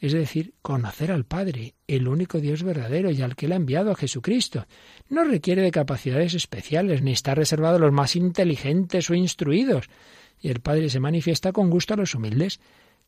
[0.00, 3.90] es decir, conocer al Padre, el único Dios verdadero y al que Él ha enviado
[3.90, 4.66] a Jesucristo.
[5.10, 9.90] No requiere de capacidades especiales, ni está reservado a los más inteligentes o instruidos,
[10.40, 12.58] y el Padre se manifiesta con gusto a los humildes.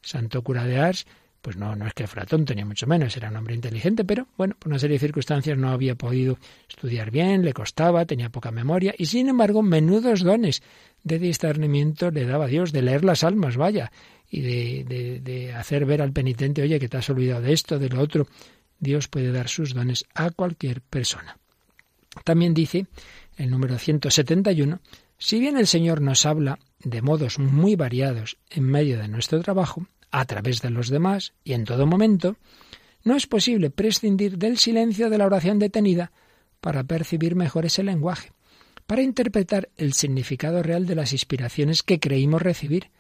[0.03, 1.07] Santo cura de Ars
[1.41, 4.29] pues no, no es que fuera tonto, ni mucho menos, era un hombre inteligente, pero
[4.37, 8.51] bueno, por una serie de circunstancias no había podido estudiar bien, le costaba, tenía poca
[8.51, 10.63] memoria, y sin embargo, menudos dones
[11.03, 13.93] de discernimiento le daba Dios, de leer las almas, vaya,
[14.31, 17.79] y de, de, de hacer ver al penitente, oye, que te has olvidado de esto,
[17.79, 18.27] de lo otro.
[18.79, 21.37] Dios puede dar sus dones a cualquier persona.
[22.25, 22.87] También dice
[23.37, 24.81] el número 171,
[25.19, 29.87] si bien el Señor nos habla de modos muy variados en medio de nuestro trabajo,
[30.11, 32.37] a través de los demás y en todo momento,
[33.05, 36.13] no es posible prescindir del silencio de la oración detenida
[36.61, 38.33] para percibir mejor ese lenguaje,
[38.91, 42.91] para interpretar el significado real de las inspiraciones que creímos recibir,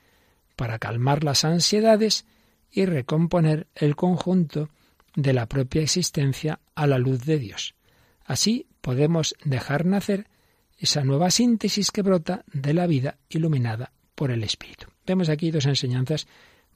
[0.54, 2.26] para calmar las ansiedades
[2.70, 4.70] y recomponer el conjunto
[5.16, 7.74] de la propia existencia a la luz de Dios.
[8.24, 10.28] Así podemos dejar nacer
[10.78, 14.86] esa nueva síntesis que brota de la vida iluminada por el Espíritu.
[15.04, 16.28] Vemos aquí dos enseñanzas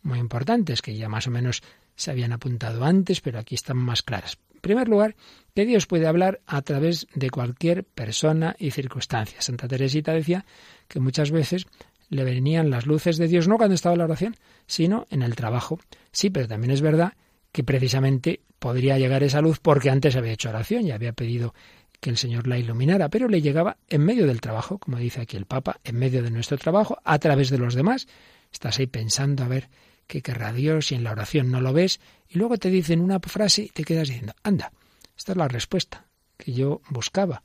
[0.03, 1.63] muy importantes que ya más o menos
[1.95, 4.39] se habían apuntado antes, pero aquí están más claras.
[4.65, 5.15] Primer lugar,
[5.55, 9.43] que Dios puede hablar a través de cualquier persona y circunstancia.
[9.43, 10.47] Santa Teresita decía
[10.89, 11.67] que muchas veces
[12.09, 15.37] le venían las luces de Dios no cuando estaba en la oración, sino en el
[15.37, 15.81] trabajo.
[16.13, 17.13] Sí, pero también es verdad
[17.53, 21.53] que precisamente podría llegar esa luz porque antes había hecho oración y había pedido
[22.01, 25.37] que el Señor la iluminara, pero le llegaba en medio del trabajo, como dice aquí
[25.37, 28.09] el Papa, en medio de nuestro trabajo, a través de los demás.
[28.51, 29.69] Estás ahí pensando a ver
[30.07, 33.21] qué querrá Dios y en la oración no lo ves, y luego te dicen una
[33.21, 34.73] frase y te quedas diciendo, anda,
[35.17, 37.43] esta es la respuesta que yo buscaba.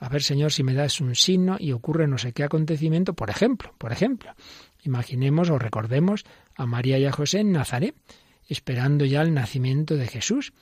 [0.00, 3.30] A ver, Señor, si me das un signo y ocurre no sé qué acontecimiento, por
[3.30, 4.32] ejemplo, por ejemplo.
[4.84, 7.96] Imaginemos o recordemos a María y a José en Nazaret,
[8.48, 10.52] esperando ya el nacimiento de Jesús.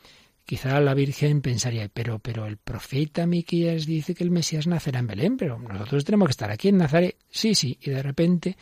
[0.47, 5.07] Quizá la Virgen pensaría, pero, pero el profeta Miquías dice que el Mesías nacerá en
[5.09, 7.17] Belén, pero nosotros tenemos que estar aquí en Nazaret.
[7.31, 8.57] Sí, sí, y de repente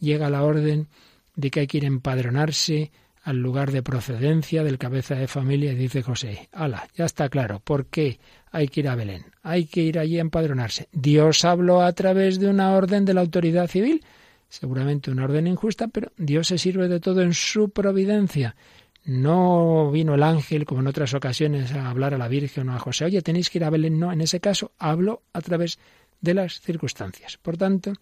[0.00, 0.88] llega la orden
[1.36, 2.90] de que hay que ir a empadronarse
[3.22, 7.86] al lugar de procedencia del cabeza de familia dice José, ala, ya está claro, ¿por
[7.86, 8.20] qué
[8.52, 9.26] hay que ir a Belén?
[9.42, 10.88] Hay que ir allí a empadronarse.
[10.92, 14.04] Dios habló a través de una orden de la autoridad civil,
[14.48, 18.54] seguramente una orden injusta, pero Dios se sirve de todo en su providencia.
[19.04, 22.78] No vino el ángel, como en otras ocasiones, a hablar a la Virgen o a
[22.78, 23.98] José, oye, tenéis que ir a Belén.
[23.98, 25.80] No, en ese caso habló a través
[26.20, 27.38] de las circunstancias.
[27.38, 27.92] Por tanto,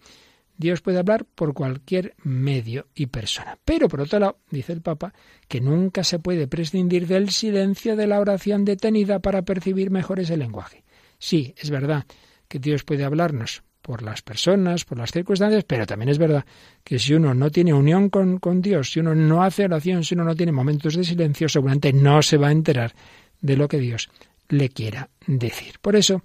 [0.57, 3.57] Dios puede hablar por cualquier medio y persona.
[3.65, 5.13] Pero, por otro lado, dice el Papa,
[5.47, 10.37] que nunca se puede prescindir del silencio de la oración detenida para percibir mejor ese
[10.37, 10.83] lenguaje.
[11.17, 12.05] Sí, es verdad
[12.47, 16.43] que Dios puede hablarnos por las personas, por las circunstancias, pero también es verdad
[16.83, 20.15] que si uno no tiene unión con, con Dios, si uno no hace oración, si
[20.15, 22.95] uno no tiene momentos de silencio, seguramente no se va a enterar
[23.41, 24.09] de lo que Dios
[24.49, 25.75] le quiera decir.
[25.81, 26.23] Por eso,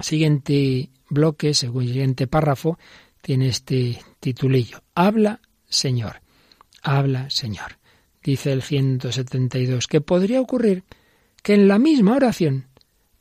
[0.00, 2.78] siguiente bloque, siguiente párrafo,
[3.26, 4.84] tiene este titulillo.
[4.94, 6.20] Habla, Señor.
[6.80, 7.76] Habla, Señor.
[8.22, 10.84] Dice el 172 que podría ocurrir
[11.42, 12.68] que en la misma oración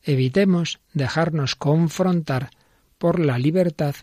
[0.04, 2.52] evitemos dejarnos confrontar
[3.00, 3.96] por la libertad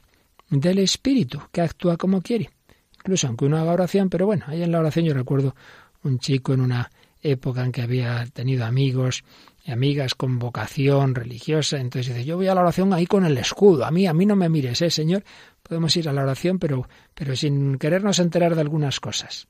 [0.50, 2.50] del espíritu que actúa como quiere.
[2.96, 5.54] Incluso aunque uno haga oración, pero bueno, ahí en la oración yo recuerdo
[6.02, 9.22] un chico en una época en que había tenido amigos
[9.64, 13.38] y amigas con vocación religiosa, entonces dice, yo voy a la oración ahí con el
[13.38, 15.22] escudo, a mí, a mí no me mires, ¿eh, Señor?
[15.62, 19.48] Podemos ir a la oración, pero, pero sin querernos enterar de algunas cosas.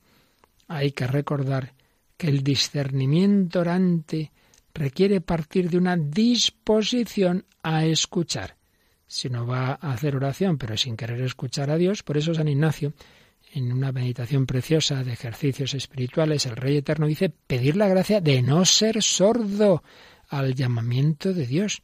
[0.67, 1.73] Hay que recordar
[2.17, 4.31] que el discernimiento orante
[4.73, 8.55] requiere partir de una disposición a escuchar.
[9.05, 12.47] Si uno va a hacer oración, pero sin querer escuchar a Dios, por eso San
[12.47, 12.93] Ignacio,
[13.53, 18.41] en una meditación preciosa de ejercicios espirituales, el Rey Eterno dice pedir la gracia de
[18.41, 19.83] no ser sordo
[20.29, 21.83] al llamamiento de Dios.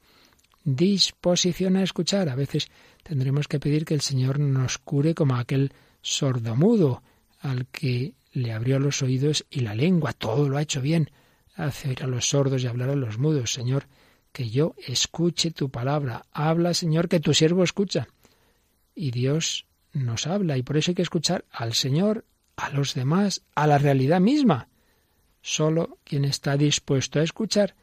[0.63, 2.30] Disposición a escuchar.
[2.30, 2.69] A veces
[3.04, 7.02] tendremos que pedir que el Señor nos cure como aquel sordomudo
[7.39, 11.12] al que le abrió los oídos y la lengua, todo lo ha hecho bien.
[11.56, 13.54] Hace a los sordos y hablar a los mudos.
[13.54, 13.88] Señor,
[14.32, 16.26] que yo escuche tu palabra.
[16.32, 18.08] Habla, Señor, que tu siervo escucha.
[18.95, 23.41] Y Dios nos habla y por eso hay que escuchar al Señor, a los demás,
[23.56, 24.69] a la realidad misma.
[25.41, 27.76] Solo quien está dispuesto a escuchar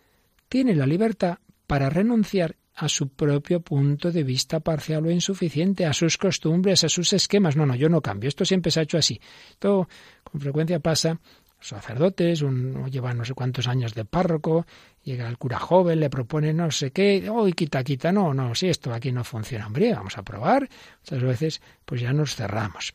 [0.49, 5.95] tiene la libertad para renunciar a su propio punto de vista parcial o insuficiente, a
[5.95, 7.57] sus costumbres, a sus esquemas.
[7.57, 8.29] No, no, yo no cambio.
[8.29, 9.19] Esto siempre se ha hecho así.
[9.51, 9.89] Esto
[10.23, 11.19] con frecuencia pasa.
[11.59, 14.67] Sacerdotes, uno lleva no sé cuántos años de párroco,
[15.03, 18.69] llega el cura joven, le propone no sé qué, oh, quita, quita, no, no, si
[18.69, 20.69] esto aquí no funciona, hombre, vamos a probar.
[21.01, 22.95] Muchas veces, pues ya nos cerramos.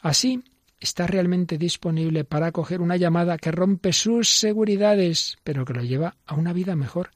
[0.00, 0.42] Así,
[0.80, 6.16] está realmente disponible para acoger una llamada que rompe sus seguridades, pero que lo lleva
[6.24, 7.10] a una vida mejor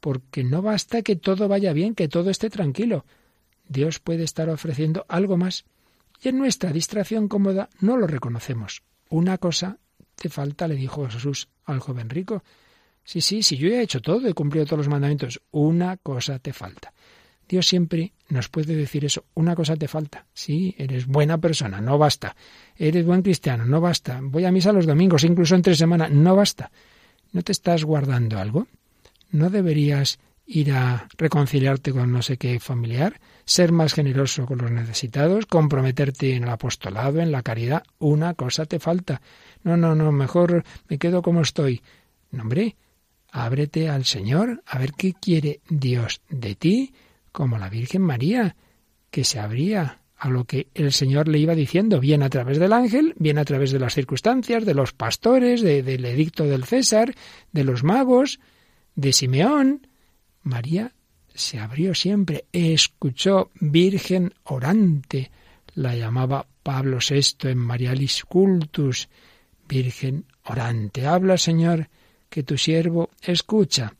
[0.00, 3.04] porque no basta que todo vaya bien, que todo esté tranquilo.
[3.68, 5.64] Dios puede estar ofreciendo algo más.
[6.22, 8.82] Y en nuestra distracción cómoda no lo reconocemos.
[9.08, 9.78] Una cosa
[10.14, 12.42] te falta, le dijo Jesús al joven rico.
[13.04, 16.52] Sí, sí, si yo he hecho todo, he cumplido todos los mandamientos, una cosa te
[16.52, 16.92] falta.
[17.48, 20.26] Dios siempre nos puede decir eso, una cosa te falta.
[20.34, 22.36] Sí, eres buena persona, no basta.
[22.76, 24.20] Eres buen cristiano, no basta.
[24.22, 26.70] Voy a misa los domingos, incluso entre semana, no basta.
[27.32, 28.66] ¿No te estás guardando algo?
[29.30, 34.70] ¿No deberías ir a reconciliarte con no sé qué familiar, ser más generoso con los
[34.70, 37.82] necesitados, comprometerte en el apostolado, en la caridad?
[37.98, 39.20] Una cosa te falta.
[39.62, 41.82] No, no, no, mejor me quedo como estoy.
[42.30, 42.76] No, hombre,
[43.30, 46.94] ábrete al Señor, a ver qué quiere Dios de ti,
[47.32, 48.56] como la Virgen María,
[49.10, 52.72] que se abría a lo que el Señor le iba diciendo, bien a través del
[52.72, 57.14] ángel, bien a través de las circunstancias, de los pastores, del edicto del César,
[57.52, 58.40] de los magos,
[58.98, 59.86] de Simeón,
[60.42, 60.92] María
[61.32, 65.30] se abrió siempre, escuchó Virgen orante,
[65.74, 69.08] la llamaba Pablo VI en Marialis Cultus,
[69.68, 71.06] Virgen orante.
[71.06, 71.88] Habla, Señor,
[72.28, 73.94] que tu siervo escucha.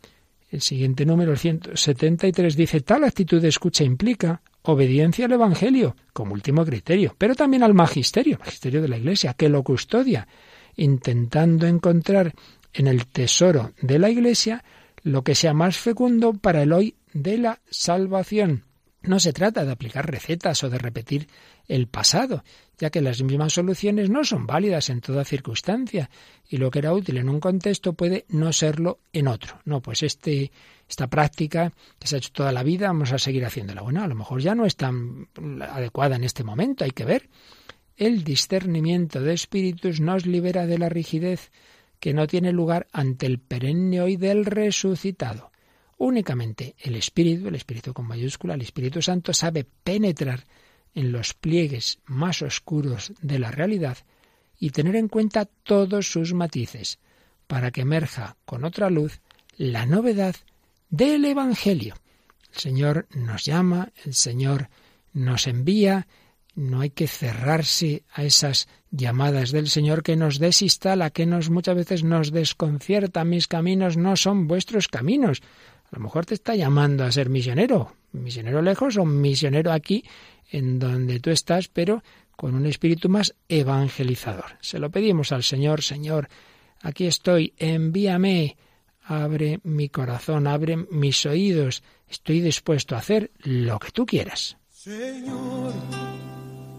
[0.50, 6.32] El siguiente número, el 173, dice, tal actitud de escucha implica obediencia al Evangelio como
[6.32, 10.26] último criterio, pero también al magisterio, magisterio de la Iglesia, que lo custodia,
[10.74, 12.34] intentando encontrar
[12.72, 14.64] en el tesoro de la Iglesia
[15.02, 18.64] lo que sea más fecundo para el hoy de la salvación.
[19.02, 21.28] No se trata de aplicar recetas o de repetir
[21.68, 22.42] el pasado,
[22.78, 26.10] ya que las mismas soluciones no son válidas en toda circunstancia
[26.48, 29.60] y lo que era útil en un contexto puede no serlo en otro.
[29.64, 30.50] No, pues este,
[30.88, 33.82] esta práctica que se ha hecho toda la vida, vamos a seguir haciéndola.
[33.82, 35.28] Bueno, a lo mejor ya no es tan
[35.60, 37.28] adecuada en este momento, hay que ver.
[37.96, 41.50] El discernimiento de espíritus nos libera de la rigidez
[42.00, 45.50] que no tiene lugar ante el perenne hoy del resucitado.
[45.98, 50.44] Únicamente el Espíritu, el Espíritu con mayúscula, el Espíritu Santo sabe penetrar
[50.94, 53.98] en los pliegues más oscuros de la realidad
[54.58, 56.98] y tener en cuenta todos sus matices,
[57.46, 59.20] para que emerja con otra luz
[59.56, 60.36] la novedad
[60.90, 61.94] del Evangelio.
[62.52, 64.68] El Señor nos llama, el Señor
[65.12, 66.06] nos envía,
[66.58, 71.76] no hay que cerrarse a esas llamadas del Señor que nos desinstala, que nos muchas
[71.76, 73.24] veces nos desconcierta.
[73.24, 75.40] Mis caminos no son vuestros caminos.
[75.84, 80.04] A lo mejor te está llamando a ser misionero, misionero lejos o misionero aquí
[80.50, 82.02] en donde tú estás, pero
[82.34, 84.58] con un espíritu más evangelizador.
[84.60, 86.28] Se lo pedimos al Señor, Señor,
[86.82, 88.56] aquí estoy, envíame,
[89.04, 94.56] abre mi corazón, abre mis oídos, estoy dispuesto a hacer lo que tú quieras.
[94.70, 95.72] Señor,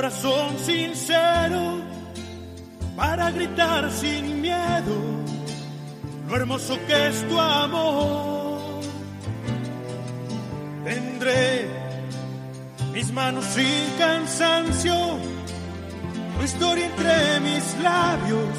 [0.00, 1.78] Corazón sincero
[2.96, 4.96] para gritar sin miedo
[6.26, 8.80] lo hermoso que es tu amor.
[10.84, 11.68] Tendré
[12.94, 14.94] mis manos sin cansancio,
[16.38, 18.56] tu historia entre mis labios,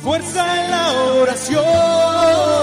[0.00, 2.57] fuerza en la oración.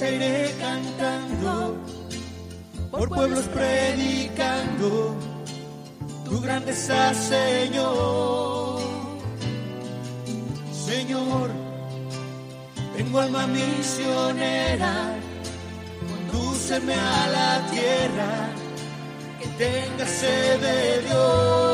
[0.00, 1.76] Iré cantando,
[2.90, 5.14] por pueblos predicando
[6.24, 8.80] tu grandeza, Señor.
[10.72, 11.50] Señor,
[12.96, 15.14] tengo alma misionera,
[16.08, 18.48] condúceme a la tierra,
[19.38, 21.71] que tenga sed de Dios.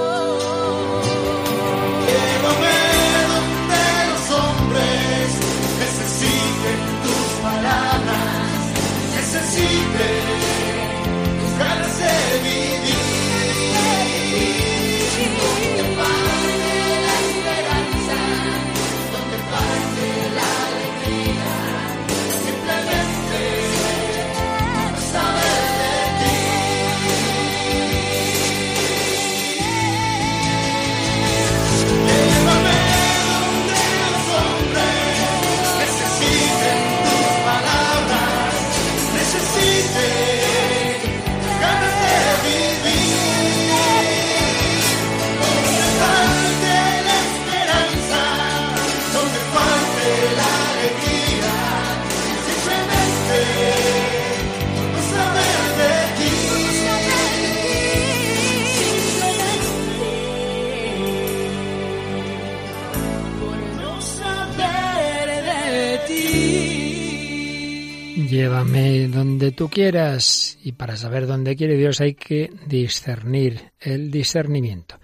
[68.59, 70.59] Llévame donde tú quieras.
[70.65, 74.99] Y para saber dónde quiere Dios hay que discernir, el discernimiento.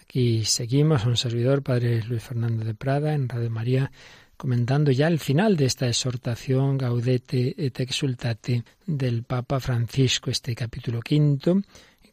[0.00, 3.92] Aquí seguimos un servidor, Padre Luis Fernando de Prada, en Radio María,
[4.38, 11.02] comentando ya el final de esta exhortación Gaudete et Exultate del Papa Francisco, este capítulo
[11.02, 11.60] quinto,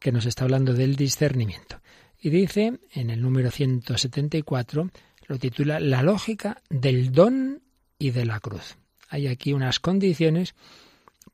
[0.02, 1.80] que nos está hablando del discernimiento.
[2.22, 4.90] Y dice en el número 174,
[5.28, 7.62] lo titula La lógica del don
[7.98, 8.76] y de la cruz.
[9.14, 10.56] Hay aquí unas condiciones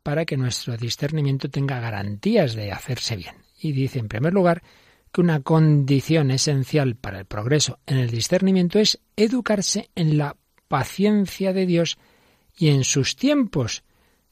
[0.04, 3.36] para que nuestro discernimiento tenga garantías de hacerse bien.
[3.58, 4.64] Y dice, en primer lugar,
[5.14, 10.36] que una condición esencial para el progreso en el discernimiento es educarse en la
[10.68, 11.98] paciencia de Dios
[12.58, 13.84] y en sus tiempos,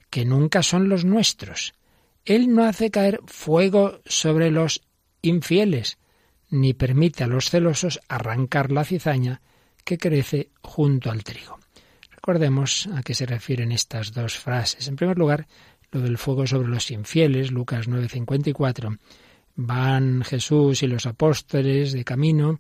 [0.10, 1.74] que nunca son los nuestros.
[2.26, 4.82] Él no hace caer fuego sobre los
[5.22, 6.00] infieles,
[6.50, 9.42] ni permite a los celosos arrancar la cizaña
[9.86, 11.58] que crece junto al trigo.
[12.28, 14.90] Recordemos a qué se refieren estas dos frases.
[14.90, 15.48] En primer lugar,
[15.94, 18.98] lo del fuego sobre los infieles, Lucas 9:54.
[19.56, 22.60] Van Jesús y los apóstoles de camino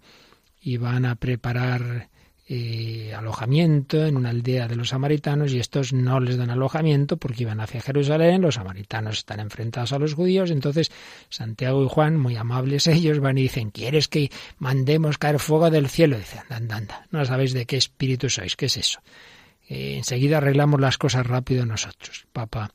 [0.61, 2.07] y van a preparar
[2.47, 7.43] eh, alojamiento en una aldea de los samaritanos y estos no les dan alojamiento porque
[7.43, 10.93] iban hacia Jerusalén, los samaritanos están enfrentados a los judíos, entonces
[11.27, 15.89] Santiago y Juan, muy amables ellos, van y dicen, ¿quieres que mandemos caer fuego del
[15.89, 16.15] cielo?
[16.15, 19.01] Y dicen, anda, anda, no sabéis de qué espíritu sois, ¿qué es eso?
[19.67, 22.27] Eh, enseguida arreglamos las cosas rápido nosotros.
[22.31, 22.71] Papa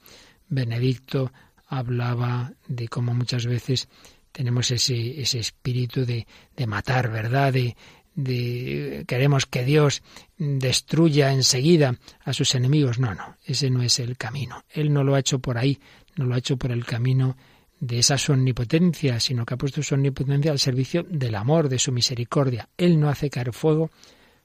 [0.48, 1.32] Benedicto
[1.66, 3.88] hablaba de cómo muchas veces
[4.32, 6.26] tenemos ese, ese espíritu de,
[6.56, 7.52] de matar, ¿verdad?
[7.52, 7.76] De,
[8.14, 10.02] de queremos que Dios
[10.36, 12.98] destruya enseguida a sus enemigos.
[12.98, 14.64] No, no, ese no es el camino.
[14.70, 15.78] Él no lo ha hecho por ahí,
[16.16, 17.36] no lo ha hecho por el camino
[17.80, 21.78] de esa su omnipotencia, sino que ha puesto su omnipotencia al servicio del amor, de
[21.78, 22.68] su misericordia.
[22.76, 23.90] Él no hace caer fuego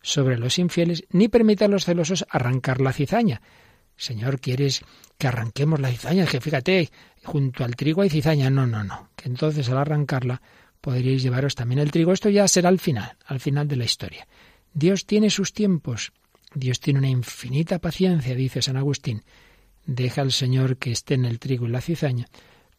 [0.01, 3.41] sobre los infieles, ni permite a los celosos arrancar la cizaña.
[3.97, 4.83] Señor, ¿quieres
[5.17, 6.25] que arranquemos la cizaña?
[6.27, 6.91] Que fíjate,
[7.23, 8.49] junto al trigo hay cizaña.
[8.49, 9.09] No, no, no.
[9.15, 10.41] Que entonces al arrancarla
[10.81, 12.13] podríais llevaros también el trigo.
[12.13, 14.27] Esto ya será al final, al final de la historia.
[14.73, 16.13] Dios tiene sus tiempos.
[16.53, 19.23] Dios tiene una infinita paciencia, dice San Agustín.
[19.85, 22.27] Deja al Señor que esté en el trigo y la cizaña,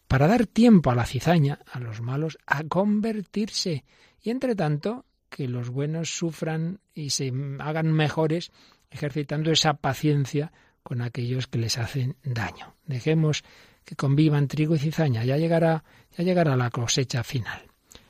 [0.07, 3.83] para dar tiempo a la cizaña, a los malos, a convertirse.
[4.21, 8.51] Y entre tanto, que los buenos sufran y se hagan mejores
[8.89, 10.51] ejercitando esa paciencia
[10.83, 12.75] con aquellos que les hacen daño.
[12.85, 13.43] Dejemos
[13.85, 15.83] que convivan trigo y cizaña, ya llegará,
[16.17, 17.61] ya llegará la cosecha final.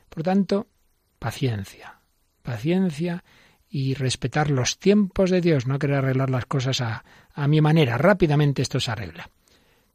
[0.10, 0.68] Por tanto,
[1.20, 2.00] paciencia,
[2.42, 3.24] paciencia
[3.70, 7.04] y respetar los tiempos de Dios, no querer arreglar las cosas a,
[7.34, 9.30] a mi manera, rápidamente esto se arregla.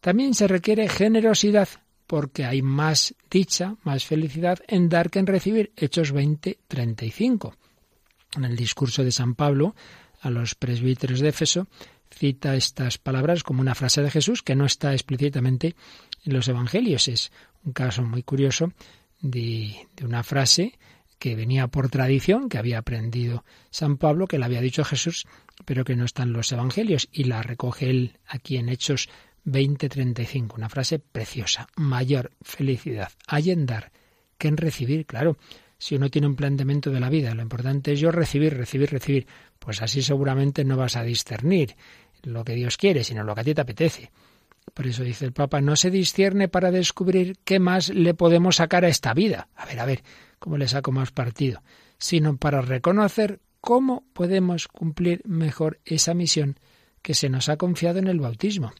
[0.00, 1.68] También se requiere generosidad,
[2.06, 5.72] porque hay más dicha, más felicidad en dar que en recibir.
[5.76, 7.54] Hechos 20, 35.
[8.36, 9.74] En el discurso de San Pablo
[10.20, 11.66] a los presbíteros de Éfeso
[12.10, 15.74] cita estas palabras como una frase de Jesús que no está explícitamente
[16.24, 17.08] en los evangelios.
[17.08, 17.32] Es
[17.64, 18.72] un caso muy curioso
[19.20, 20.78] de, de una frase
[21.18, 25.26] que venía por tradición, que había aprendido San Pablo, que le había dicho Jesús,
[25.64, 29.08] pero que no está en los evangelios, y la recoge él aquí en Hechos
[29.44, 31.68] 2035, una frase preciosa.
[31.76, 33.92] Mayor felicidad hay en dar
[34.38, 35.36] que en recibir, claro.
[35.78, 39.26] Si uno tiene un planteamiento de la vida, lo importante es yo recibir, recibir, recibir,
[39.58, 41.76] pues así seguramente no vas a discernir
[42.22, 44.10] lo que Dios quiere, sino lo que a ti te apetece.
[44.72, 48.84] Por eso dice el Papa, no se discierne para descubrir qué más le podemos sacar
[48.84, 49.48] a esta vida.
[49.54, 50.02] A ver, a ver,
[50.38, 51.62] ¿cómo le saco más partido?
[51.98, 56.58] Sino para reconocer cómo podemos cumplir mejor esa misión
[57.02, 58.72] que se nos ha confiado en el bautismo.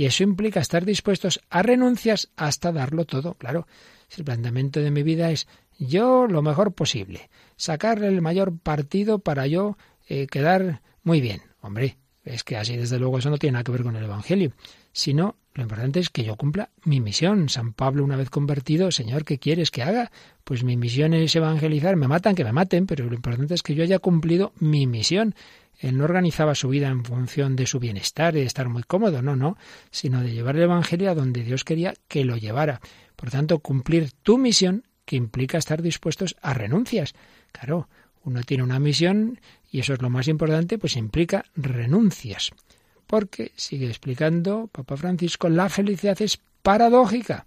[0.00, 3.34] Y eso implica estar dispuestos a renuncias hasta darlo todo.
[3.34, 3.66] Claro,
[4.08, 5.46] si el planteamiento de mi vida es
[5.78, 9.76] yo lo mejor posible, sacarle el mayor partido para yo
[10.08, 11.42] eh, quedar muy bien.
[11.60, 14.52] Hombre, es que así desde luego eso no tiene nada que ver con el Evangelio,
[14.92, 17.50] sino lo importante es que yo cumpla mi misión.
[17.50, 20.10] San Pablo, una vez convertido, Señor, ¿qué quieres que haga?
[20.44, 21.96] Pues mi misión es evangelizar.
[21.96, 25.34] Me matan, que me maten, pero lo importante es que yo haya cumplido mi misión.
[25.80, 29.34] Él no organizaba su vida en función de su bienestar, de estar muy cómodo, no,
[29.34, 29.56] no,
[29.90, 32.80] sino de llevar el Evangelio a donde Dios quería que lo llevara.
[33.16, 37.14] Por tanto, cumplir tu misión, que implica estar dispuestos a renuncias.
[37.50, 37.88] Claro,
[38.24, 42.50] uno tiene una misión y eso es lo más importante, pues implica renuncias.
[43.06, 47.46] Porque, sigue explicando Papa Francisco, la felicidad es paradójica.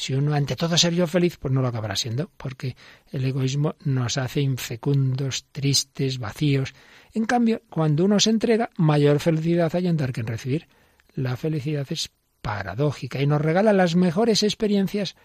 [0.00, 2.74] Si uno ante todo ser yo feliz, pues no lo acabará siendo, porque
[3.12, 6.72] el egoísmo nos hace infecundos, tristes, vacíos.
[7.12, 10.68] En cambio, cuando uno se entrega, mayor felicidad hay en dar que en recibir.
[11.14, 12.08] La felicidad es
[12.40, 15.16] paradójica y nos regala las mejores experiencias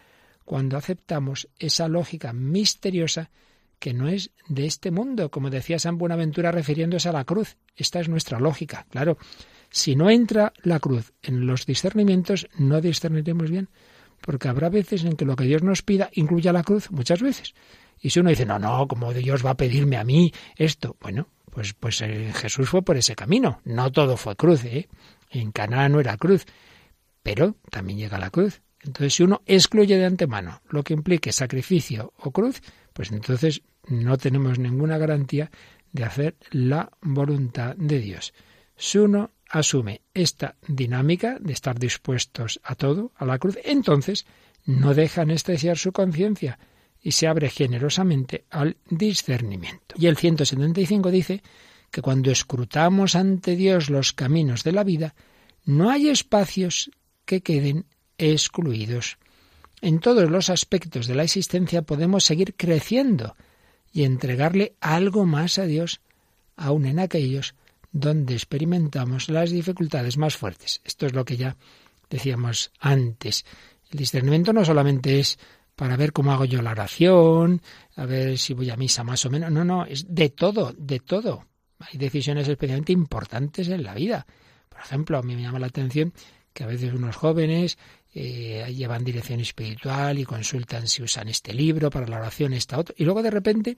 [0.43, 3.32] cuando aceptamos esa lógica misteriosa
[3.80, 7.55] que no es de este mundo, como decía San Buenaventura refiriéndose a la cruz.
[7.78, 9.17] Esta es nuestra lógica, claro.
[9.69, 13.69] Si no entra la cruz en los discernimientos, no discerniremos bien
[14.26, 17.53] porque habrá veces en que lo que Dios nos pida incluya la cruz, muchas veces.
[18.01, 21.30] Y si uno dice, no, no, como Dios va a pedirme a mí esto, bueno,
[21.51, 23.61] pues, pues eh, Jesús fue por ese camino.
[23.63, 24.89] No todo fue cruz, ¿eh?
[25.30, 26.45] En Caná no era cruz,
[27.21, 28.61] pero también llega la cruz.
[28.82, 32.61] Entonces, si uno excluye de antemano lo que implique sacrificio o cruz,
[32.93, 35.51] pues entonces no tenemos ninguna garantía
[35.91, 38.34] de hacer la voluntad de Dios.
[38.76, 44.25] Si uno asume esta dinámica de estar dispuestos a todo, a la cruz, entonces
[44.65, 46.59] no deja anestesiar su conciencia
[47.01, 49.95] y se abre generosamente al discernimiento.
[49.97, 51.43] Y el 175 dice
[51.91, 55.13] que cuando escrutamos ante Dios los caminos de la vida,
[55.65, 56.89] no hay espacios
[57.25, 57.85] que queden
[58.17, 59.17] excluidos.
[59.81, 63.35] En todos los aspectos de la existencia podemos seguir creciendo
[63.93, 66.01] y entregarle algo más a Dios,
[66.55, 67.55] aun en aquellos
[67.95, 70.81] donde experimentamos las dificultades más fuertes.
[70.83, 71.55] Esto es lo que ya
[72.09, 73.45] decíamos antes.
[73.89, 75.39] El discernimiento no solamente es
[75.77, 77.61] para ver cómo hago yo la oración,
[77.95, 79.49] a ver si voy a misa más o menos.
[79.49, 81.45] No, no, es de todo, de todo.
[81.79, 84.27] Hay decisiones especialmente importantes en la vida.
[84.67, 86.13] Por ejemplo, a mí me llama la atención
[86.51, 87.77] que a veces unos jóvenes
[88.13, 92.93] eh, llevan dirección espiritual y consultan si usan este libro para la oración, esta otra,
[92.97, 93.77] y luego de repente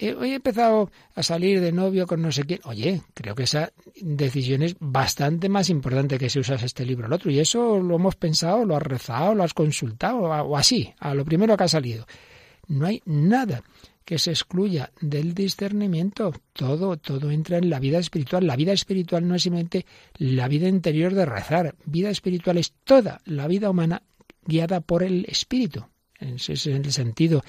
[0.00, 2.60] hoy he empezado a salir de novio con no sé quién.
[2.64, 7.08] Oye, creo que esa decisión es bastante más importante que si usas este libro o
[7.08, 7.30] el otro.
[7.30, 11.24] Y eso lo hemos pensado, lo has rezado, lo has consultado, o así, a lo
[11.24, 12.06] primero que ha salido.
[12.68, 13.64] No hay nada
[14.04, 16.32] que se excluya del discernimiento.
[16.52, 18.46] Todo, todo entra en la vida espiritual.
[18.46, 19.84] La vida espiritual no es simplemente
[20.14, 21.74] la vida interior de rezar.
[21.84, 24.02] Vida espiritual es toda la vida humana
[24.46, 25.84] guiada por el espíritu.
[26.18, 27.42] Ese es el sentido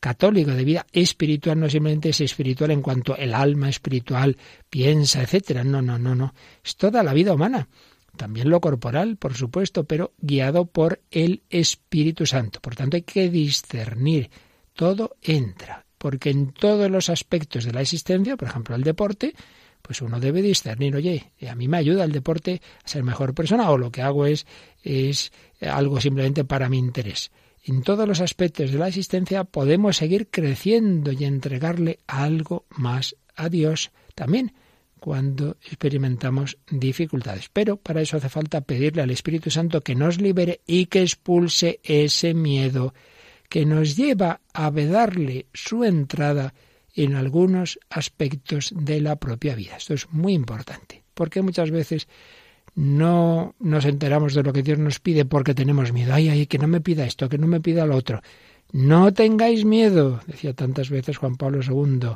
[0.00, 4.36] católico de vida espiritual no simplemente es espiritual en cuanto el alma espiritual
[4.68, 5.64] piensa, etcétera.
[5.64, 6.34] No, no, no, no.
[6.64, 7.68] Es toda la vida humana.
[8.16, 12.60] También lo corporal, por supuesto, pero guiado por el Espíritu Santo.
[12.60, 14.30] Por tanto, hay que discernir.
[14.72, 19.34] Todo entra, porque en todos los aspectos de la existencia, por ejemplo, el deporte,
[19.82, 23.70] pues uno debe discernir, oye, a mí me ayuda el deporte a ser mejor persona
[23.70, 24.46] o lo que hago es,
[24.82, 27.30] es algo simplemente para mi interés
[27.66, 33.48] en todos los aspectos de la existencia podemos seguir creciendo y entregarle algo más a
[33.48, 34.54] Dios también
[35.00, 37.48] cuando experimentamos dificultades.
[37.52, 41.80] Pero para eso hace falta pedirle al Espíritu Santo que nos libere y que expulse
[41.82, 42.94] ese miedo
[43.48, 46.54] que nos lleva a vedarle su entrada
[46.94, 49.76] en algunos aspectos de la propia vida.
[49.76, 52.06] Esto es muy importante, porque muchas veces
[52.76, 56.12] no nos enteramos de lo que Dios nos pide porque tenemos miedo.
[56.14, 58.20] Ay, ay, que no me pida esto, que no me pida lo otro.
[58.70, 62.10] No tengáis miedo, decía tantas veces Juan Pablo II,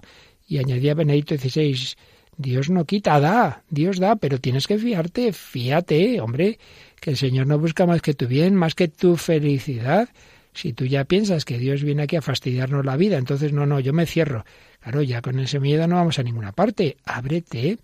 [0.46, 1.94] y añadía Benedicto XVI,
[2.36, 6.58] Dios no quita, da, Dios da, pero tienes que fiarte, fíate, hombre,
[7.00, 10.10] que el Señor no busca más que tu bien, más que tu felicidad.
[10.52, 13.80] Si tú ya piensas que Dios viene aquí a fastidiarnos la vida, entonces no, no,
[13.80, 14.44] yo me cierro.
[14.80, 16.96] Claro, ya con ese miedo no vamos a ninguna parte.
[17.04, 17.78] Ábrete,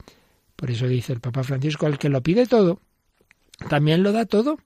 [0.56, 2.80] por eso dice el Papa Francisco, el que lo pide todo,
[3.68, 4.58] también lo da todo.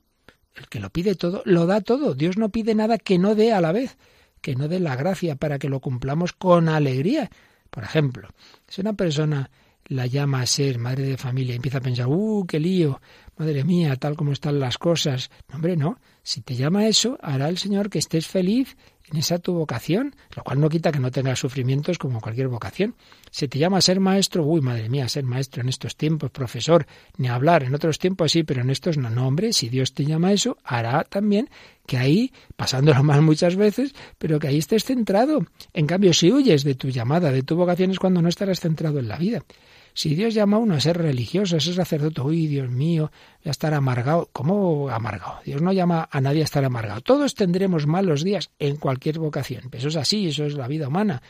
[0.55, 2.15] El que lo pide todo, lo da todo.
[2.15, 3.97] Dios no pide nada que no dé a la vez,
[4.41, 7.31] que no dé la gracia para que lo cumplamos con alegría.
[7.71, 8.29] Por ejemplo,
[8.69, 9.51] si una persona
[9.87, 13.01] la llama a ser madre de familia y empieza a pensar, ¡uh, qué lío!
[13.37, 15.31] Madre mía, tal como están las cosas.
[15.53, 15.99] hombre, no.
[16.23, 18.77] Si te llama eso, hará el Señor que estés feliz
[19.11, 22.95] en esa tu vocación, lo cual no quita que no tengas sufrimientos como cualquier vocación.
[23.31, 26.87] Si te llama a ser maestro, uy, madre mía, ser maestro en estos tiempos, profesor,
[27.17, 30.05] ni hablar, en otros tiempos sí, pero en estos no, no, hombre, si Dios te
[30.05, 31.51] llama a eso, hará también
[31.87, 35.47] que ahí, pasándolo mal muchas veces, pero que ahí estés centrado.
[35.73, 38.99] En cambio, si huyes de tu llamada, de tu vocación, es cuando no estarás centrado
[38.99, 39.43] en la vida.
[39.95, 43.11] Si Dios llama a uno a ser religioso, a ser sacerdote, uy, Dios mío,
[43.43, 44.29] voy a estar amargado.
[44.33, 45.41] ¿Cómo amargado?
[45.45, 47.01] Dios no llama a nadie a estar amargado.
[47.01, 49.69] Todos tendremos malos días en cualquier vocación.
[49.73, 51.23] Eso es así, eso es la vida humana.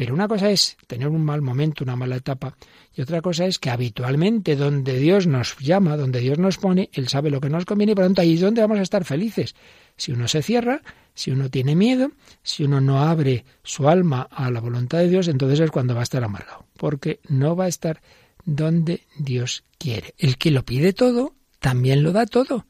[0.00, 2.56] Pero una cosa es tener un mal momento, una mala etapa,
[2.96, 7.08] y otra cosa es que habitualmente donde Dios nos llama, donde Dios nos pone, Él
[7.08, 9.04] sabe lo que nos conviene y por lo tanto ahí es donde vamos a estar
[9.04, 9.54] felices.
[9.98, 10.80] Si uno se cierra,
[11.12, 15.28] si uno tiene miedo, si uno no abre su alma a la voluntad de Dios,
[15.28, 18.00] entonces es cuando va a estar amargado, porque no va a estar
[18.46, 20.14] donde Dios quiere.
[20.16, 22.64] El que lo pide todo, también lo da todo,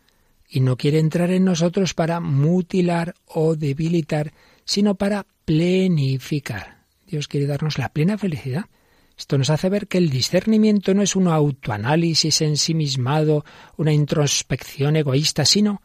[0.48, 4.32] y no quiere entrar en nosotros para mutilar o debilitar,
[4.64, 6.79] sino para plenificar.
[7.10, 8.66] Dios quiere darnos la plena felicidad.
[9.18, 13.44] Esto nos hace ver que el discernimiento no es un autoanálisis ensimismado,
[13.76, 15.82] una introspección egoísta, sino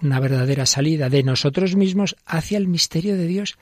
[0.00, 3.58] una verdadera salida de nosotros mismos hacia el misterio de Dios,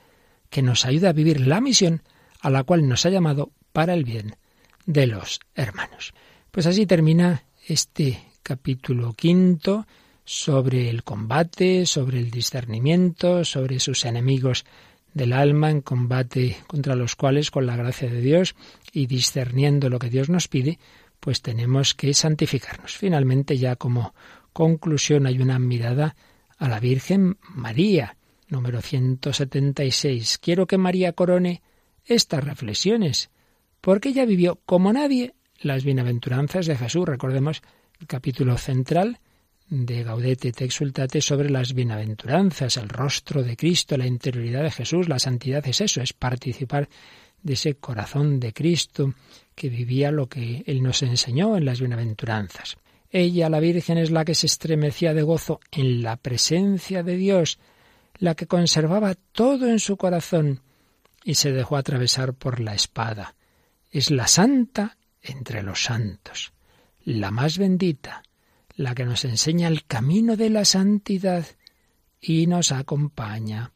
[0.48, 2.02] que nos ayuda a vivir la misión
[2.40, 4.36] a la cual nos ha llamado para el bien
[4.86, 6.14] de los hermanos.
[6.50, 9.86] Pues así termina este capítulo quinto
[10.24, 14.64] sobre el combate, sobre el discernimiento, sobre sus enemigos
[15.14, 18.54] del alma en combate contra los cuales, con la gracia de Dios
[18.92, 20.78] y discerniendo lo que Dios nos pide,
[21.18, 22.96] pues tenemos que santificarnos.
[22.96, 24.14] Finalmente, ya como
[24.52, 26.16] conclusión, hay una mirada
[26.58, 28.16] a la Virgen María,
[28.48, 30.38] número 176.
[30.38, 31.62] Quiero que María corone
[32.04, 33.30] estas reflexiones,
[33.80, 37.06] porque ella vivió como nadie las bienaventuranzas de Jesús.
[37.06, 37.62] Recordemos
[38.00, 39.20] el capítulo central
[39.70, 45.08] de Gaudete te exultate sobre las bienaventuranzas, el rostro de Cristo, la interioridad de Jesús,
[45.08, 46.88] la santidad es eso, es participar
[47.40, 49.14] de ese corazón de Cristo
[49.54, 52.76] que vivía lo que Él nos enseñó en las bienaventuranzas.
[53.10, 57.60] Ella, la Virgen, es la que se estremecía de gozo en la presencia de Dios,
[58.18, 60.62] la que conservaba todo en su corazón
[61.24, 63.36] y se dejó atravesar por la espada.
[63.90, 66.52] Es la santa entre los santos,
[67.04, 68.22] la más bendita,
[68.80, 71.44] la que nos enseña el camino de la santidad
[72.18, 73.72] y nos acompaña.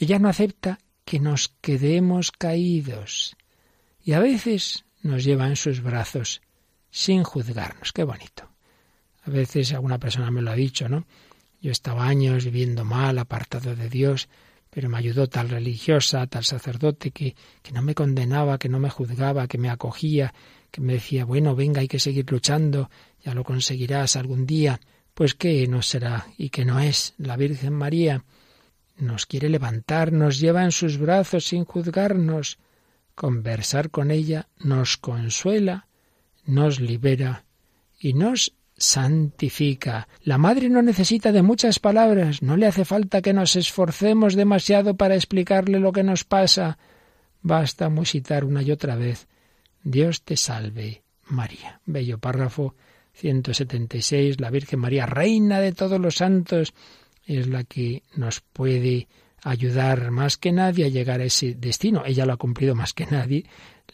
[0.00, 3.36] Ella no acepta que nos quedemos caídos
[4.02, 6.42] y a veces nos lleva en sus brazos
[6.90, 7.92] sin juzgarnos.
[7.92, 8.50] Qué bonito.
[9.22, 11.06] A veces alguna persona me lo ha dicho, ¿no?
[11.60, 14.28] Yo estaba años viviendo mal, apartado de Dios,
[14.70, 18.90] pero me ayudó tal religiosa, tal sacerdote que, que no me condenaba, que no me
[18.90, 20.34] juzgaba, que me acogía,
[20.72, 22.90] que me decía, bueno, venga, hay que seguir luchando,
[23.26, 24.80] ya lo conseguirás algún día.
[25.12, 28.24] Pues que no será y que no es la Virgen María.
[28.98, 32.58] Nos quiere levantar, nos lleva en sus brazos sin juzgarnos.
[33.16, 35.88] Conversar con ella nos consuela,
[36.44, 37.44] nos libera
[37.98, 40.06] y nos santifica.
[40.22, 44.96] La Madre no necesita de muchas palabras, no le hace falta que nos esforcemos demasiado
[44.96, 46.78] para explicarle lo que nos pasa.
[47.42, 49.26] Basta musitar una y otra vez
[49.82, 51.80] Dios te salve, María.
[51.86, 52.76] Bello párrafo
[53.16, 54.40] 176.
[54.40, 56.74] La Virgen María, Reina de todos los santos,
[57.24, 59.08] es la que nos puede
[59.42, 62.04] ayudar más que nadie a llegar a ese destino.
[62.04, 63.44] Ella lo ha cumplido más que nadie.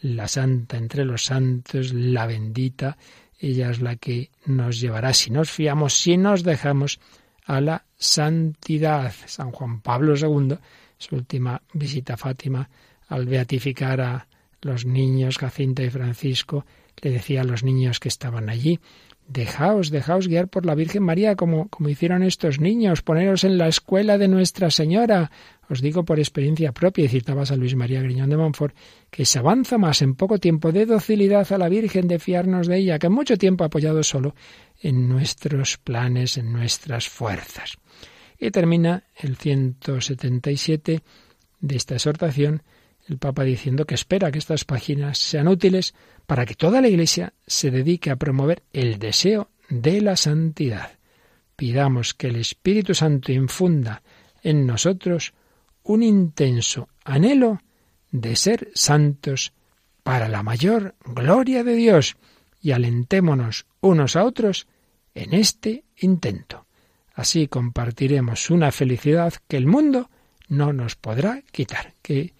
[0.01, 2.97] La santa entre los santos, la bendita,
[3.39, 6.99] ella es la que nos llevará, si nos fiamos, si nos dejamos,
[7.45, 9.13] a la santidad.
[9.25, 10.57] San Juan Pablo II,
[10.97, 12.69] su última visita a Fátima,
[13.07, 14.27] al beatificar a
[14.61, 16.65] los niños, Jacinta y Francisco,
[17.01, 18.79] le decía a los niños que estaban allí,
[19.27, 23.67] dejaos, dejaos guiar por la Virgen María como, como hicieron estos niños, poneros en la
[23.67, 25.31] escuela de Nuestra Señora.
[25.69, 28.75] Os digo por experiencia propia, y citabas a Luis María Griñón de Montfort,
[29.09, 32.77] que se avanza más en poco tiempo de docilidad a la Virgen, de fiarnos de
[32.77, 34.35] ella, que en mucho tiempo apoyado solo
[34.81, 37.77] en nuestros planes, en nuestras fuerzas.
[38.37, 41.01] Y termina el 177
[41.61, 42.61] de esta exhortación
[43.07, 45.93] el Papa diciendo que espera que estas páginas sean útiles
[46.25, 50.97] para que toda la Iglesia se dedique a promover el deseo de la santidad.
[51.55, 54.01] Pidamos que el Espíritu Santo infunda
[54.41, 55.33] en nosotros
[55.83, 57.61] un intenso anhelo
[58.11, 59.53] de ser santos
[60.03, 62.15] para la mayor gloria de Dios
[62.61, 64.67] y alentémonos unos a otros
[65.13, 66.65] en este intento.
[67.13, 70.09] Así compartiremos una felicidad que el mundo
[70.47, 71.93] no nos podrá quitar.
[72.01, 72.33] Que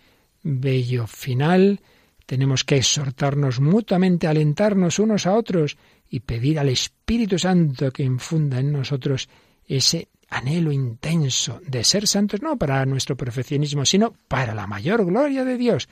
[0.43, 1.81] bello final.
[2.25, 5.77] Tenemos que exhortarnos mutuamente, alentarnos unos a otros
[6.09, 9.29] y pedir al Espíritu Santo que infunda en nosotros
[9.65, 15.43] ese anhelo intenso de ser santos, no para nuestro perfeccionismo, sino para la mayor gloria
[15.43, 15.87] de Dios,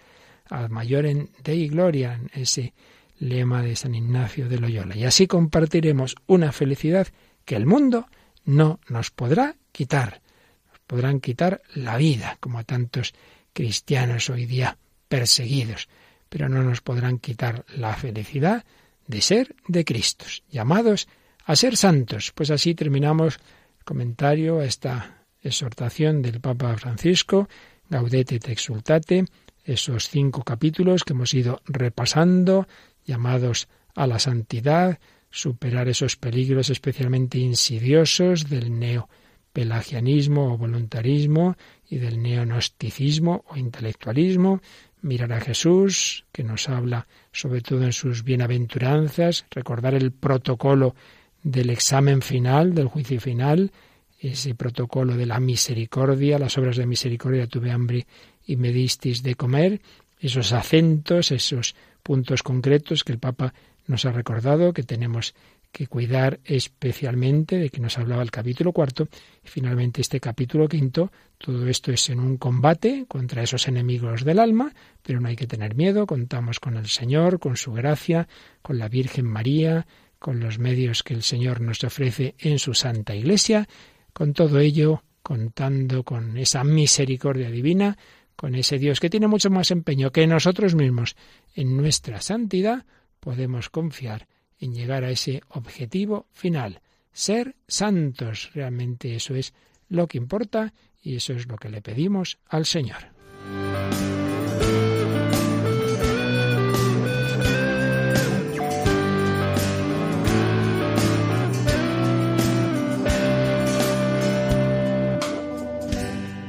[0.49, 2.73] al mayor en Dei Gloria, ese
[3.19, 4.95] lema de San Ignacio de Loyola.
[4.95, 7.07] Y así compartiremos una felicidad
[7.45, 8.07] que el mundo
[8.43, 10.21] no nos podrá quitar.
[10.69, 13.13] Nos podrán quitar la vida, como a tantos
[13.53, 14.77] cristianos hoy día
[15.07, 15.89] perseguidos,
[16.29, 18.65] pero no nos podrán quitar la felicidad
[19.07, 21.07] de ser de Cristos, llamados
[21.45, 22.31] a ser santos.
[22.33, 23.39] Pues así terminamos
[23.79, 27.49] el comentario a esta exhortación del Papa Francisco,
[27.89, 29.25] Gaudete et Exultate,
[29.63, 32.67] esos cinco capítulos que hemos ido repasando,
[33.05, 34.99] llamados a la santidad,
[35.29, 39.09] superar esos peligros especialmente insidiosos del neo
[39.53, 41.55] pelagianismo o voluntarismo
[41.89, 44.61] y del neonosticismo o intelectualismo,
[45.01, 50.95] mirar a Jesús, que nos habla sobre todo en sus bienaventuranzas, recordar el protocolo
[51.43, 53.71] del examen final, del juicio final,
[54.19, 58.05] ese protocolo de la misericordia, las obras de misericordia, tuve hambre
[58.45, 59.81] y me disteis de comer,
[60.19, 63.53] esos acentos, esos puntos concretos que el Papa
[63.87, 65.33] nos ha recordado, que tenemos
[65.71, 69.07] que cuidar especialmente de que nos hablaba el capítulo cuarto
[69.43, 71.11] y finalmente este capítulo quinto.
[71.37, 75.47] Todo esto es en un combate contra esos enemigos del alma, pero no hay que
[75.47, 76.05] tener miedo.
[76.05, 78.27] Contamos con el Señor, con su gracia,
[78.61, 79.87] con la Virgen María,
[80.19, 83.67] con los medios que el Señor nos ofrece en su Santa Iglesia.
[84.13, 87.97] Con todo ello, contando con esa misericordia divina,
[88.35, 91.15] con ese Dios que tiene mucho más empeño que nosotros mismos
[91.55, 92.85] en nuestra santidad,
[93.19, 94.27] podemos confiar
[94.61, 96.81] en llegar a ese objetivo final,
[97.11, 98.51] ser santos.
[98.53, 99.53] Realmente eso es
[99.89, 103.11] lo que importa y eso es lo que le pedimos al Señor.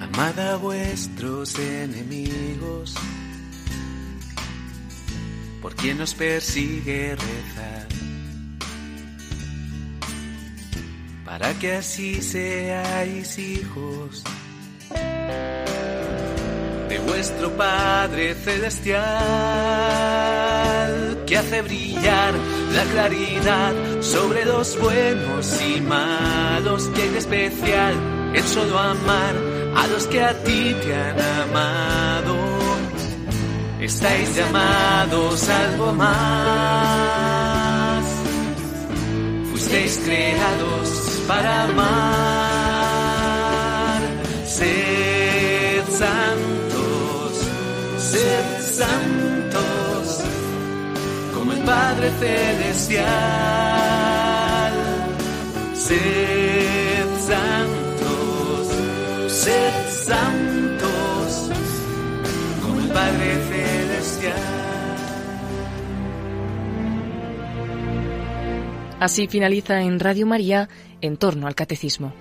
[0.01, 2.95] Amad a vuestros enemigos,
[5.61, 7.91] por quien nos persigue rezar,
[11.33, 14.22] para que así seáis hijos
[16.91, 19.01] de vuestro Padre Celestial,
[21.26, 22.35] que hace brillar
[22.74, 23.72] la claridad
[24.03, 27.95] sobre los buenos y malos, que en especial
[28.35, 29.35] el solo amar
[29.74, 32.37] a los que a ti te han amado.
[33.80, 37.72] Estáis llamados algo más.
[39.51, 40.82] Fuisteis creados
[41.33, 43.22] para amar.
[44.45, 47.33] Sed santos,
[48.12, 48.49] sed
[48.80, 50.05] santos,
[51.35, 53.03] como el Padre Celestial.
[55.74, 58.62] Sed santos,
[59.28, 59.76] sed
[60.11, 61.51] santos,
[62.62, 64.53] como el Padre Celestial.
[69.01, 70.68] Así finaliza en Radio María
[71.03, 72.14] en torno al catecismo.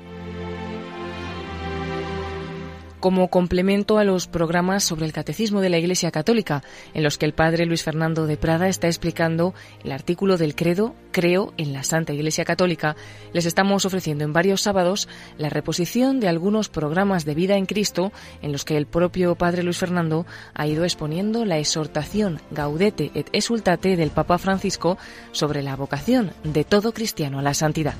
[3.01, 6.61] Como complemento a los programas sobre el catecismo de la Iglesia Católica,
[6.93, 10.93] en los que el padre Luis Fernando de Prada está explicando el artículo del credo
[11.11, 12.95] Creo en la Santa Iglesia Católica,
[13.33, 15.09] les estamos ofreciendo en varios sábados
[15.39, 18.11] la reposición de algunos programas de vida en Cristo
[18.43, 23.29] en los que el propio padre Luis Fernando ha ido exponiendo la exhortación Gaudete et
[23.33, 24.99] Exultate del Papa Francisco
[25.31, 27.95] sobre la vocación de todo cristiano a la santidad.